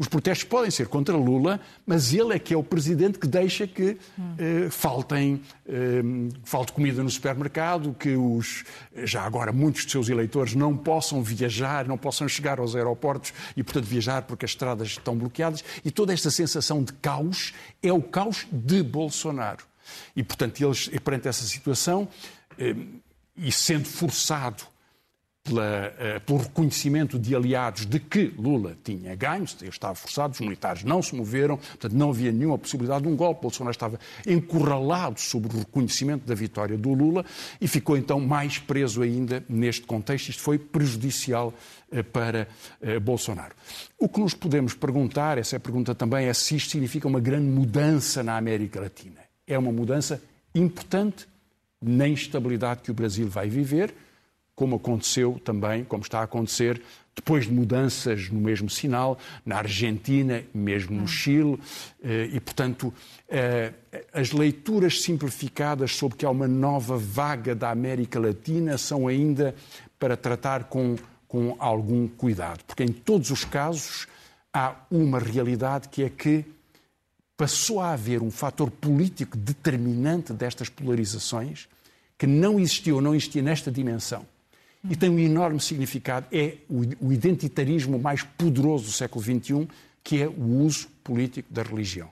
Os 0.00 0.08
protestos 0.08 0.44
podem 0.44 0.70
ser 0.70 0.88
contra 0.88 1.14
Lula, 1.14 1.60
mas 1.86 2.14
ele 2.14 2.32
é 2.32 2.38
que 2.38 2.54
é 2.54 2.56
o 2.56 2.62
presidente 2.62 3.18
que 3.18 3.26
deixa 3.26 3.66
que 3.66 3.98
eh, 4.38 4.70
faltem, 4.70 5.42
eh, 5.68 6.00
falte 6.42 6.72
comida 6.72 7.02
no 7.02 7.10
supermercado, 7.10 7.94
que 7.98 8.16
os, 8.16 8.64
já 9.04 9.20
agora 9.24 9.52
muitos 9.52 9.84
de 9.84 9.92
seus 9.92 10.08
eleitores 10.08 10.54
não 10.54 10.74
possam 10.74 11.22
viajar, 11.22 11.86
não 11.86 11.98
possam 11.98 12.26
chegar 12.26 12.58
aos 12.58 12.74
aeroportos 12.74 13.34
e, 13.54 13.62
portanto, 13.62 13.84
viajar 13.84 14.22
porque 14.22 14.46
as 14.46 14.52
estradas 14.52 14.88
estão 14.88 15.14
bloqueadas. 15.14 15.62
E 15.84 15.90
toda 15.90 16.14
esta 16.14 16.30
sensação 16.30 16.82
de 16.82 16.94
caos 16.94 17.52
é 17.82 17.92
o 17.92 18.00
caos 18.00 18.46
de 18.50 18.82
Bolsonaro. 18.82 19.66
E, 20.16 20.22
portanto, 20.22 20.64
eles, 20.64 20.88
perante 21.04 21.28
essa 21.28 21.44
situação, 21.44 22.08
eh, 22.58 22.74
e 23.36 23.52
sendo 23.52 23.84
forçado 23.84 24.64
pela, 25.42 25.88
uh, 25.88 26.20
pelo 26.20 26.38
reconhecimento 26.38 27.18
de 27.18 27.34
aliados 27.34 27.86
de 27.86 27.98
que 27.98 28.32
Lula 28.38 28.76
tinha 28.84 29.14
ganho, 29.14 29.44
estava 29.44 29.94
forçado, 29.94 30.34
os 30.34 30.40
militares 30.40 30.84
não 30.84 31.02
se 31.02 31.14
moveram, 31.14 31.56
portanto 31.56 31.92
não 31.92 32.10
havia 32.10 32.30
nenhuma 32.30 32.58
possibilidade 32.58 33.02
de 33.02 33.08
um 33.08 33.16
golpe. 33.16 33.42
Bolsonaro 33.42 33.72
estava 33.72 33.98
encurralado 34.26 35.18
sobre 35.20 35.54
o 35.56 35.60
reconhecimento 35.60 36.26
da 36.26 36.34
vitória 36.34 36.76
do 36.76 36.92
Lula 36.92 37.24
e 37.60 37.66
ficou 37.66 37.96
então 37.96 38.20
mais 38.20 38.58
preso 38.58 39.02
ainda 39.02 39.42
neste 39.48 39.82
contexto. 39.86 40.28
Isto 40.28 40.42
foi 40.42 40.58
prejudicial 40.58 41.54
uh, 41.90 42.04
para 42.04 42.46
uh, 42.82 43.00
Bolsonaro. 43.00 43.54
O 43.98 44.08
que 44.08 44.20
nos 44.20 44.34
podemos 44.34 44.74
perguntar, 44.74 45.38
essa 45.38 45.56
é 45.56 45.58
a 45.58 45.60
pergunta 45.60 45.94
também, 45.94 46.26
é 46.26 46.34
se 46.34 46.56
isto 46.56 46.70
significa 46.70 47.08
uma 47.08 47.20
grande 47.20 47.46
mudança 47.46 48.22
na 48.22 48.36
América 48.36 48.80
Latina. 48.80 49.20
É 49.46 49.58
uma 49.58 49.72
mudança 49.72 50.22
importante 50.54 51.26
na 51.82 52.06
instabilidade 52.06 52.82
que 52.82 52.90
o 52.90 52.94
Brasil 52.94 53.28
vai 53.28 53.48
viver 53.48 53.94
como 54.60 54.76
aconteceu 54.76 55.40
também, 55.42 55.84
como 55.84 56.02
está 56.02 56.20
a 56.20 56.24
acontecer 56.24 56.82
depois 57.16 57.46
de 57.46 57.50
mudanças 57.50 58.28
no 58.28 58.38
mesmo 58.38 58.68
sinal, 58.68 59.18
na 59.44 59.56
Argentina, 59.56 60.44
mesmo 60.52 61.00
no 61.00 61.08
Chile, 61.08 61.58
eh, 62.02 62.28
e, 62.30 62.38
portanto, 62.40 62.92
eh, 63.26 63.72
as 64.12 64.32
leituras 64.32 65.00
simplificadas 65.00 65.96
sobre 65.96 66.18
que 66.18 66.26
há 66.26 66.30
uma 66.30 66.46
nova 66.46 66.98
vaga 66.98 67.54
da 67.54 67.70
América 67.70 68.20
Latina 68.20 68.76
são 68.76 69.08
ainda 69.08 69.54
para 69.98 70.14
tratar 70.14 70.64
com, 70.64 70.96
com 71.26 71.56
algum 71.58 72.06
cuidado, 72.06 72.62
porque 72.66 72.84
em 72.84 72.92
todos 72.92 73.30
os 73.30 73.46
casos 73.46 74.06
há 74.52 74.76
uma 74.90 75.18
realidade 75.18 75.88
que 75.88 76.02
é 76.02 76.10
que 76.10 76.44
passou 77.34 77.80
a 77.80 77.92
haver 77.92 78.20
um 78.20 78.30
fator 78.30 78.70
político 78.70 79.38
determinante 79.38 80.34
destas 80.34 80.68
polarizações 80.68 81.66
que 82.18 82.26
não 82.26 82.60
existiu, 82.60 83.00
não 83.00 83.14
existia 83.14 83.40
nesta 83.40 83.70
dimensão 83.72 84.26
e 84.88 84.96
tem 84.96 85.10
um 85.10 85.18
enorme 85.18 85.60
significado. 85.60 86.26
É 86.32 86.56
o 86.68 87.12
identitarismo 87.12 87.98
mais 87.98 88.22
poderoso 88.22 88.86
do 88.86 88.92
século 88.92 89.22
XXI, 89.22 89.68
que 90.02 90.22
é 90.22 90.28
o 90.28 90.62
uso 90.62 90.88
político 91.04 91.52
da 91.52 91.62
religião. 91.62 92.10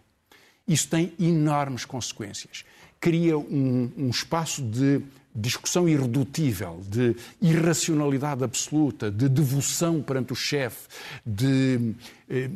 Isso 0.66 0.88
tem 0.88 1.12
enormes 1.18 1.85
consequências. 1.85 2.64
Cria 3.00 3.38
um, 3.38 3.90
um 3.96 4.11
espaço 4.11 4.62
de 4.62 5.02
discussão 5.35 5.88
irredutível, 5.88 6.83
de 6.87 7.14
irracionalidade 7.40 8.42
absoluta, 8.42 9.11
de 9.11 9.28
devoção 9.28 10.02
perante 10.02 10.33
o 10.33 10.37
chefe, 10.37 10.88
de 11.24 11.94
eh, 12.28 12.50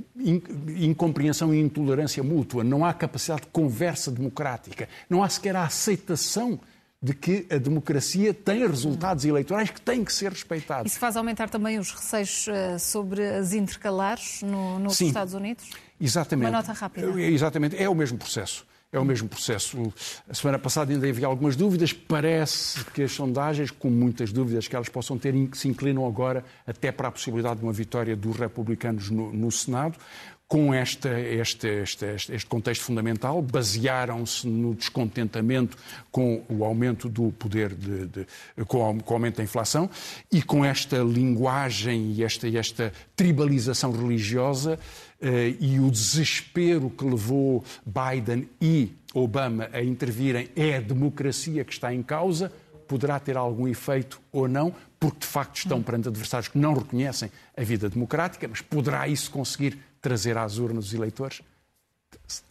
incompreensão 0.77 1.55
e 1.55 1.61
intolerância 1.61 2.23
mútua. 2.23 2.65
Não 2.65 2.85
há 2.85 2.93
capacidade 2.93 3.43
de 3.43 3.49
conversa 3.49 4.11
democrática, 4.11 4.89
não 5.09 5.23
há 5.23 5.29
sequer 5.29 5.55
a 5.55 5.65
aceitação 5.65 6.59
de 7.03 7.13
que 7.15 7.47
a 7.51 7.59
democracia 7.59 8.33
tem 8.33 8.67
resultados 8.67 9.25
eleitorais 9.25 9.71
que 9.71 9.81
têm 9.81 10.05
que 10.05 10.13
ser 10.13 10.31
respeitados. 10.31 10.93
Isso 10.93 11.01
faz 11.01 11.17
aumentar 11.17 11.51
também 11.51 11.79
os 11.79 11.91
receios 11.91 12.47
eh, 12.47 12.79
sobre 12.79 13.27
as 13.27 13.53
intercalares 13.53 14.41
no, 14.43 14.79
nos 14.79 14.97
Sim, 14.97 15.09
Estados 15.09 15.35
Unidos? 15.35 15.69
Exatamente. 16.01 16.49
Uma 16.49 16.59
nota 16.59 16.73
rápida. 16.73 17.21
Exatamente, 17.21 17.77
é 17.77 17.89
o 17.89 17.95
mesmo 17.95 18.19
processo. 18.19 18.65
É 18.95 19.01
o 19.01 19.07
mesmo 19.07 19.27
processo. 19.27 19.91
A 20.29 20.35
semana 20.35 20.59
passada 20.59 20.93
ainda 20.93 21.09
havia 21.09 21.27
algumas 21.27 21.57
dúvidas. 21.57 21.95
Parece 21.95 22.85
que 22.85 23.03
as 23.03 23.13
sondagens, 23.13 23.71
com 23.71 23.89
muitas 23.89 24.31
dúvidas 24.31 24.69
que 24.69 24.77
elas 24.77 24.91
possam 24.91 25.17
ter, 25.17 25.35
se 25.55 25.67
inclinam 25.67 26.07
agora 26.07 26.45
até 26.67 26.93
para 26.93 27.09
a 27.09 27.11
possibilidade 27.11 27.61
de 27.61 27.65
uma 27.65 27.73
vitória 27.73 28.15
dos 28.15 28.37
republicanos 28.37 29.09
no, 29.09 29.33
no 29.33 29.51
Senado 29.51 29.97
com 30.53 30.75
esta, 30.75 31.19
este, 31.19 31.67
este, 31.67 32.05
este, 32.05 32.45
contexto 32.45 32.83
fundamental, 32.83 33.41
basearam-se 33.41 34.47
no 34.47 34.75
descontentamento 34.75 35.79
com 36.11 36.45
o 36.47 36.63
aumento 36.63 37.09
do 37.09 37.33
poder, 37.33 37.75
de, 37.75 38.07
de, 38.07 38.27
com, 38.67 38.77
o, 38.77 39.13
aumento 39.15 39.39
da 39.39 39.43
inflação 39.43 39.89
e 40.31 40.43
com 40.43 40.63
esta 40.63 40.99
linguagem 40.99 42.13
e 42.13 42.23
esta, 42.23 42.47
esta 42.51 42.93
tribalização 43.17 43.93
religiosa 43.93 44.79
eh, 45.23 45.55
e 45.59 45.81
o 45.81 45.91
desespero 45.91 46.91
que 46.91 47.03
levou 47.07 47.65
Biden 47.87 48.47
e 48.61 48.93
Obama 49.15 49.71
a 49.73 49.83
intervirem 49.83 50.51
é 50.55 50.77
a 50.77 50.81
democracia 50.83 51.65
que 51.65 51.73
está 51.73 51.95
em 51.95 52.03
causa, 52.03 52.53
poderá 52.87 53.19
ter 53.19 53.39
algum 53.39 53.67
efeito 53.67 54.21
ou 54.31 54.47
não, 54.47 54.75
porque 55.01 55.21
de 55.21 55.27
facto 55.27 55.57
estão 55.57 55.83
perante 55.83 56.09
adversários 56.09 56.49
que 56.49 56.59
não 56.59 56.75
reconhecem 56.75 57.31
a 57.57 57.63
vida 57.63 57.89
democrática, 57.89 58.47
mas 58.47 58.61
poderá 58.61 59.09
isso 59.09 59.31
conseguir 59.31 59.79
trazer 60.03 60.37
às 60.37 60.59
urnas 60.59 60.87
os 60.87 60.95
eleitores? 60.95 61.41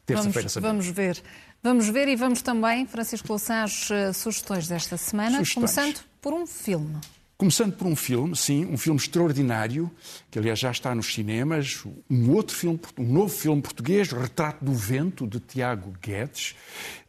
Terça-feira 0.06 0.50
Vamos 0.60 0.88
ver. 0.88 1.22
Vamos 1.62 1.88
ver 1.90 2.08
e 2.08 2.16
vamos 2.16 2.42
também, 2.42 2.88
Francisco 2.88 3.28
Louçã, 3.30 3.62
as 3.62 3.92
eh, 3.92 4.12
sugestões 4.14 4.68
desta 4.68 4.98
semana, 4.98 5.38
sugestões. 5.38 5.54
começando 5.54 6.00
por 6.20 6.34
um 6.34 6.48
filme. 6.48 7.00
Começando 7.38 7.74
por 7.74 7.88
um 7.88 7.96
filme, 7.96 8.36
sim, 8.36 8.66
um 8.66 8.78
filme 8.78 9.00
extraordinário, 9.00 9.90
que 10.30 10.40
aliás 10.40 10.60
já 10.60 10.72
está 10.72 10.94
nos 10.94 11.14
cinemas, 11.14 11.84
um 12.10 12.32
outro 12.32 12.56
filme, 12.56 12.80
um 12.98 13.14
novo 13.14 13.30
filme 13.30 13.62
português, 13.62 14.12
Retrato 14.12 14.64
do 14.66 14.74
Vento, 14.74 15.28
de 15.28 15.40
Tiago 15.40 15.94
Guedes, 16.02 16.56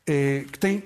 que 0.05 0.59
tem 0.59 0.83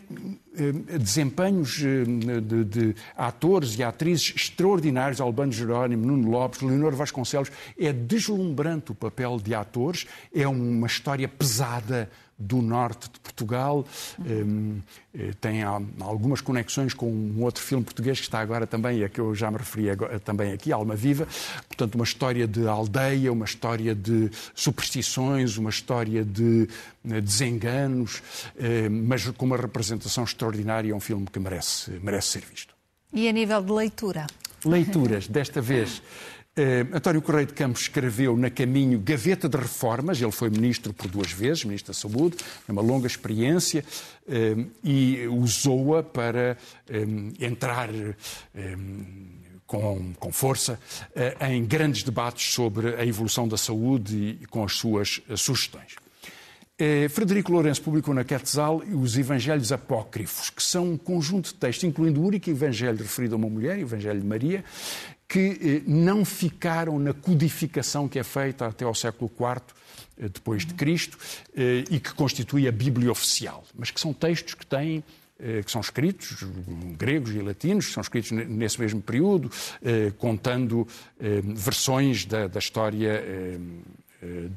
eh, 0.59 0.72
desempenhos 0.98 1.83
eh, 1.83 2.40
de, 2.40 2.64
de, 2.64 2.94
atores 3.16 3.79
e 3.79 3.83
atrizes 3.83 4.35
extraordinários, 4.35 5.20
Albano 5.20 5.52
Jerónimo, 5.52 6.07
Nuno 6.07 6.31
Lopes, 6.31 6.61
Leonor 6.61 6.94
Vasconcelos. 6.94 7.50
É 7.79 7.92
deslumbrante 7.92 8.92
o 8.92 8.94
papel 8.94 9.38
de 9.38 9.55
atores, 9.55 10.07
é 10.35 10.46
uma 10.46 10.87
história 10.87 11.29
pesada, 11.29 12.11
do 12.38 12.61
norte 12.61 13.11
de 13.11 13.20
Portugal. 13.20 13.85
Uhum. 14.18 14.81
tem 15.40 15.62
algumas 15.62 16.40
conexões 16.40 16.92
com 16.92 17.11
um 17.11 17.42
outro 17.42 17.62
filme 17.62 17.85
português 17.85 18.18
que 18.18 18.25
está 18.27 18.40
agora 18.40 18.66
também, 18.66 19.03
a 19.03 19.09
que 19.09 19.20
eu 19.20 19.35
já 19.35 19.51
me 19.51 19.57
referi 19.57 19.90
agora, 19.90 20.20
também 20.20 20.53
aqui, 20.53 20.72
Alma 20.72 20.94
Viva. 20.94 21.27
Portanto, 21.68 21.94
uma 21.94 22.05
história 22.05 22.46
de 22.46 22.66
aldeia, 22.66 23.33
uma 23.33 23.44
história 23.44 23.94
de 23.94 24.31
superstições, 24.55 25.57
uma 25.57 25.70
história 25.70 26.25
de 26.25 26.68
desenganos, 27.22 28.22
mas 28.90 29.27
com 29.31 29.46
uma 29.46 29.57
representação 29.57 30.25
extraordinária. 30.25 30.92
É 30.92 30.94
um 30.94 31.01
filme 31.01 31.27
que 31.27 31.38
merece, 31.38 31.90
merece 32.03 32.29
ser 32.29 32.44
visto. 32.44 32.75
E 33.12 33.29
a 33.29 33.33
nível 33.33 33.62
de 33.62 33.72
leitura? 33.72 34.27
Leituras, 34.64 35.29
desta 35.29 35.61
vez. 35.61 36.03
Uh, 36.59 36.97
António 36.97 37.21
Correio 37.21 37.47
de 37.47 37.53
Campos 37.53 37.83
escreveu 37.83 38.35
na 38.35 38.49
Caminho 38.49 38.99
Gaveta 38.99 39.47
de 39.47 39.59
Reformas, 39.59 40.23
ele 40.23 40.33
foi 40.33 40.49
ministro 40.49 40.90
por 40.90 41.07
duas 41.07 41.31
vezes, 41.31 41.64
ministro 41.64 41.92
da 41.92 41.99
Saúde, 41.99 42.38
tem 42.38 42.73
uma 42.73 42.81
longa 42.81 43.07
experiência 43.07 43.85
uh, 44.27 44.66
e 44.83 45.27
usou-a 45.27 46.03
para 46.03 46.57
um, 46.90 47.31
eh, 47.40 47.47
entrar 47.47 47.90
um, 47.90 48.14
com, 49.66 50.14
com, 50.19 50.33
força 50.33 50.81
uh, 51.11 51.45
em 51.45 51.62
grandes 51.62 52.03
debates 52.03 52.55
sobre 52.55 52.95
a 52.95 53.05
evolução 53.05 53.47
da 53.47 53.59
saúde 53.59 54.38
e 54.40 54.47
com 54.47 54.64
as 54.64 54.73
suas 54.73 55.21
sugestões. 55.37 55.95
Frederico 57.09 57.51
Lourenço 57.53 57.81
publicou 57.81 58.12
na 58.12 58.23
Quetzal 58.23 58.83
os 58.92 59.16
Evangelhos 59.16 59.73
Apócrifos, 59.73 60.51
que 60.51 60.62
são 60.62 60.92
um 60.92 60.99
conjunto 60.99 61.47
de 61.47 61.55
textos, 61.55 61.85
incluindo 61.85 62.21
o 62.21 62.27
único 62.27 62.51
Evangelho 62.51 62.99
referido 62.99 63.35
a 63.35 63.38
uma 63.38 63.49
mulher, 63.49 63.79
o 63.79 63.81
Evangelho 63.81 64.21
de 64.21 64.27
Maria, 64.27 64.62
que 65.29 65.59
eh, 65.61 65.83
não 65.87 66.25
ficaram 66.25 66.99
na 66.99 67.12
codificação 67.12 68.09
que 68.09 68.19
é 68.19 68.23
feita 68.23 68.67
até 68.67 68.85
ao 68.85 68.95
século 68.95 69.31
IV 69.31 69.62
eh, 70.19 70.29
depois 70.29 70.65
de 70.65 70.75
Cristo 70.75 71.19
eh, 71.57 71.85
e 71.91 71.99
que 71.99 72.15
constitui 72.15 72.69
a 72.69 72.73
Bíblia 72.73 73.11
oficial, 73.11 73.65
mas 73.75 73.91
que 73.91 74.01
são 74.01 74.12
textos 74.12 74.55
que 74.55 74.67
têm 74.67 75.03
que 75.67 75.71
são 75.71 75.83
escritos, 75.83 76.45
gregos 76.97 77.31
e 77.35 77.41
latinos, 77.41 77.89
que 77.89 77.93
são 77.93 78.01
escritos 78.01 78.31
nesse 78.31 78.81
mesmo 78.81 79.03
período, 79.03 79.51
contando 80.17 80.89
versões 81.55 82.25
da, 82.25 82.47
da 82.47 82.59
história 82.59 83.23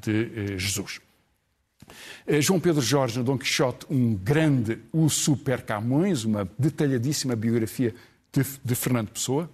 de 0.01 0.58
Jesus. 0.58 1.01
João 2.39 2.62
Pedro 2.62 2.82
Jorge, 2.82 3.17
no 3.17 3.25
Dom 3.25 3.38
Quixote, 3.38 3.88
um 3.89 4.15
grande, 4.15 4.79
o 4.93 5.10
Super 5.10 5.63
Camões, 5.63 6.23
uma 6.23 6.49
detalhadíssima 6.58 7.36
biografia 7.36 7.93
de, 8.32 8.45
de 8.63 8.73
Fernando 8.73 9.10
Pessoa. 9.10 9.49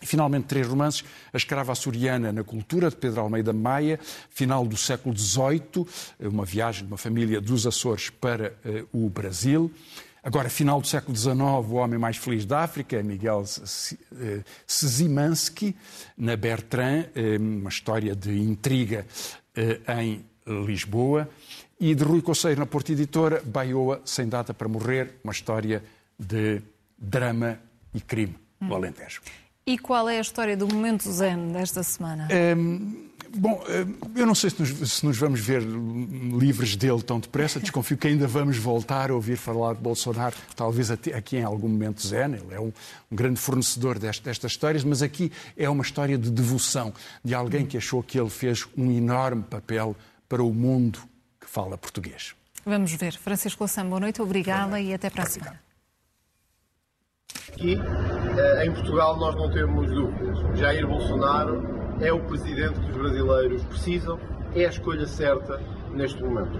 E, 0.00 0.06
finalmente, 0.06 0.44
três 0.44 0.66
romances. 0.66 1.04
A 1.32 1.36
Escrava 1.36 1.72
Açoriana 1.72 2.32
na 2.32 2.44
Cultura, 2.44 2.90
de 2.90 2.96
Pedro 2.96 3.20
Almeida 3.20 3.52
Maia, 3.52 3.98
final 4.30 4.66
do 4.66 4.76
século 4.76 5.16
XVIII, 5.16 5.86
uma 6.20 6.44
viagem 6.44 6.84
de 6.84 6.88
uma 6.88 6.98
família 6.98 7.40
dos 7.40 7.66
Açores 7.66 8.10
para 8.10 8.54
uh, 8.64 9.04
o 9.06 9.08
Brasil. 9.08 9.72
Agora, 10.22 10.48
final 10.50 10.80
do 10.80 10.86
século 10.86 11.16
XIX, 11.16 11.38
o 11.38 11.74
homem 11.74 11.98
mais 11.98 12.16
feliz 12.16 12.44
da 12.44 12.60
África, 12.60 13.02
Miguel 13.02 13.44
Szymanski, 14.66 15.74
na 16.16 16.36
Bertrand, 16.36 17.06
eh, 17.14 17.38
uma 17.38 17.70
história 17.70 18.14
de 18.14 18.36
intriga 18.36 19.06
em 19.96 20.24
Lisboa. 20.66 21.28
E 21.80 21.94
de 21.94 22.02
Rui 22.02 22.20
Conceiro, 22.20 22.58
na 22.58 22.66
Porta 22.66 22.92
Editora, 22.92 23.40
Baioa, 23.44 24.02
Sem 24.04 24.28
Data 24.28 24.52
para 24.52 24.68
Morrer, 24.68 25.14
uma 25.22 25.32
história 25.32 25.82
de 26.18 26.60
drama 26.98 27.60
e 27.94 28.00
crime 28.00 28.34
no 28.60 28.74
Alentejo. 28.74 29.22
E 29.68 29.76
qual 29.76 30.08
é 30.08 30.16
a 30.16 30.20
história 30.22 30.56
do 30.56 30.66
momento 30.66 31.12
zen 31.12 31.48
desta 31.48 31.82
semana? 31.82 32.26
Um, 32.56 33.10
bom, 33.36 33.62
eu 34.16 34.24
não 34.24 34.34
sei 34.34 34.48
se 34.48 34.58
nos, 34.58 34.90
se 34.90 35.04
nos, 35.04 35.18
vamos 35.18 35.40
ver 35.40 35.60
livres 35.60 36.74
dele 36.74 37.02
tão 37.02 37.20
depressa. 37.20 37.60
Desconfio 37.60 37.98
que 37.98 38.08
ainda 38.08 38.26
vamos 38.26 38.56
voltar 38.56 39.10
a 39.10 39.14
ouvir 39.14 39.36
falar 39.36 39.74
de 39.74 39.82
Bolsonaro, 39.82 40.34
talvez 40.56 40.90
aqui 40.90 41.36
em 41.36 41.42
algum 41.42 41.68
momento 41.68 42.00
zen. 42.00 42.32
Ele 42.32 42.54
é 42.54 42.58
um, 42.58 42.72
um 43.12 43.14
grande 43.14 43.38
fornecedor 43.38 43.98
dest, 43.98 44.22
destas 44.22 44.52
histórias, 44.52 44.82
mas 44.84 45.02
aqui 45.02 45.30
é 45.54 45.68
uma 45.68 45.82
história 45.82 46.16
de 46.16 46.30
devoção 46.30 46.90
de 47.22 47.34
alguém 47.34 47.66
que 47.66 47.76
achou 47.76 48.02
que 48.02 48.18
ele 48.18 48.30
fez 48.30 48.66
um 48.74 48.90
enorme 48.90 49.42
papel 49.42 49.94
para 50.26 50.42
o 50.42 50.50
mundo 50.50 50.98
que 51.38 51.46
fala 51.46 51.76
português. 51.76 52.34
Vamos 52.64 52.90
ver. 52.92 53.18
Francisco 53.18 53.64
Lassan, 53.64 53.84
boa 53.84 54.00
noite, 54.00 54.22
obrigada 54.22 54.80
e 54.80 54.94
até 54.94 55.10
para 55.10 55.24
a 55.24 55.26
semana. 55.26 55.67
Aqui, 57.52 57.80
eh, 58.36 58.66
em 58.66 58.72
Portugal, 58.72 59.16
nós 59.16 59.34
não 59.34 59.50
temos 59.50 59.90
dúvidas. 59.90 60.38
Jair 60.58 60.86
Bolsonaro 60.86 61.62
é 62.00 62.12
o 62.12 62.20
presidente 62.20 62.78
que 62.78 62.90
os 62.90 62.96
brasileiros 62.96 63.64
precisam, 63.64 64.18
é 64.54 64.66
a 64.66 64.68
escolha 64.68 65.06
certa 65.06 65.60
neste 65.92 66.22
momento. 66.22 66.58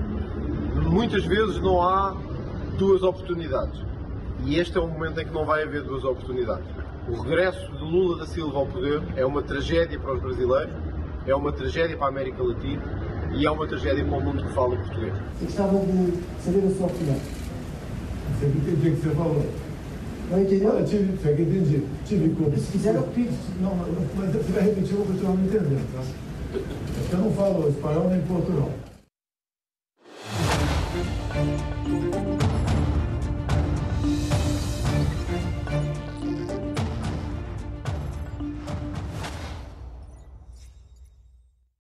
Muitas 0.90 1.24
vezes 1.24 1.60
não 1.60 1.82
há 1.82 2.16
duas 2.78 3.02
oportunidades. 3.02 3.80
E 4.44 4.58
este 4.58 4.78
é 4.78 4.80
um 4.80 4.88
momento 4.88 5.20
em 5.20 5.26
que 5.26 5.32
não 5.32 5.44
vai 5.44 5.62
haver 5.62 5.82
duas 5.82 6.04
oportunidades. 6.04 6.64
O 7.08 7.20
regresso 7.20 7.70
de 7.72 7.84
Lula 7.84 8.18
da 8.18 8.26
Silva 8.26 8.58
ao 8.58 8.66
poder 8.66 9.02
é 9.16 9.24
uma 9.24 9.42
tragédia 9.42 9.98
para 9.98 10.14
os 10.14 10.20
brasileiros, 10.20 10.74
é 11.26 11.34
uma 11.34 11.52
tragédia 11.52 11.96
para 11.96 12.06
a 12.06 12.08
América 12.08 12.42
Latina 12.42 12.82
e 13.34 13.46
é 13.46 13.50
uma 13.50 13.66
tragédia 13.66 14.04
para 14.04 14.16
o 14.16 14.20
mundo 14.20 14.42
que 14.42 14.52
fala 14.52 14.76
português. 14.76 15.14
Eu 15.40 15.46
gostava 15.46 15.78
de 15.78 16.12
saber 16.42 16.66
a 16.66 16.70
sua 16.76 16.86
opinião. 16.86 17.20
Você 18.38 18.46
entendeu 18.46 18.92
o 18.92 18.96
que 18.96 19.02
você 19.02 19.14
falou? 19.14 19.67
Não 20.30 20.42
entendeu? 20.42 20.70
Eu 20.70 20.84
tive, 20.84 21.16
você 21.16 21.34
que 21.34 21.42
entendi. 21.42 21.82
Tive 22.04 22.30
como. 22.34 22.56
Se 22.58 22.72
quiser, 22.72 22.94
eu 22.94 23.00
repito. 23.00 23.32
Não, 23.60 23.74
mas 24.16 24.32
se 24.32 24.52
vai 24.52 24.64
repetir, 24.64 24.92
eu 24.92 24.98
vou 24.98 25.06
continuar 25.06 25.34
não 25.34 25.44
entendendo, 25.44 25.92
tá? 25.92 26.02
Eu 27.12 27.18
não 27.18 27.32
falo 27.32 27.68
espanhol 27.68 28.10
nem 28.10 28.20
português. 28.22 28.87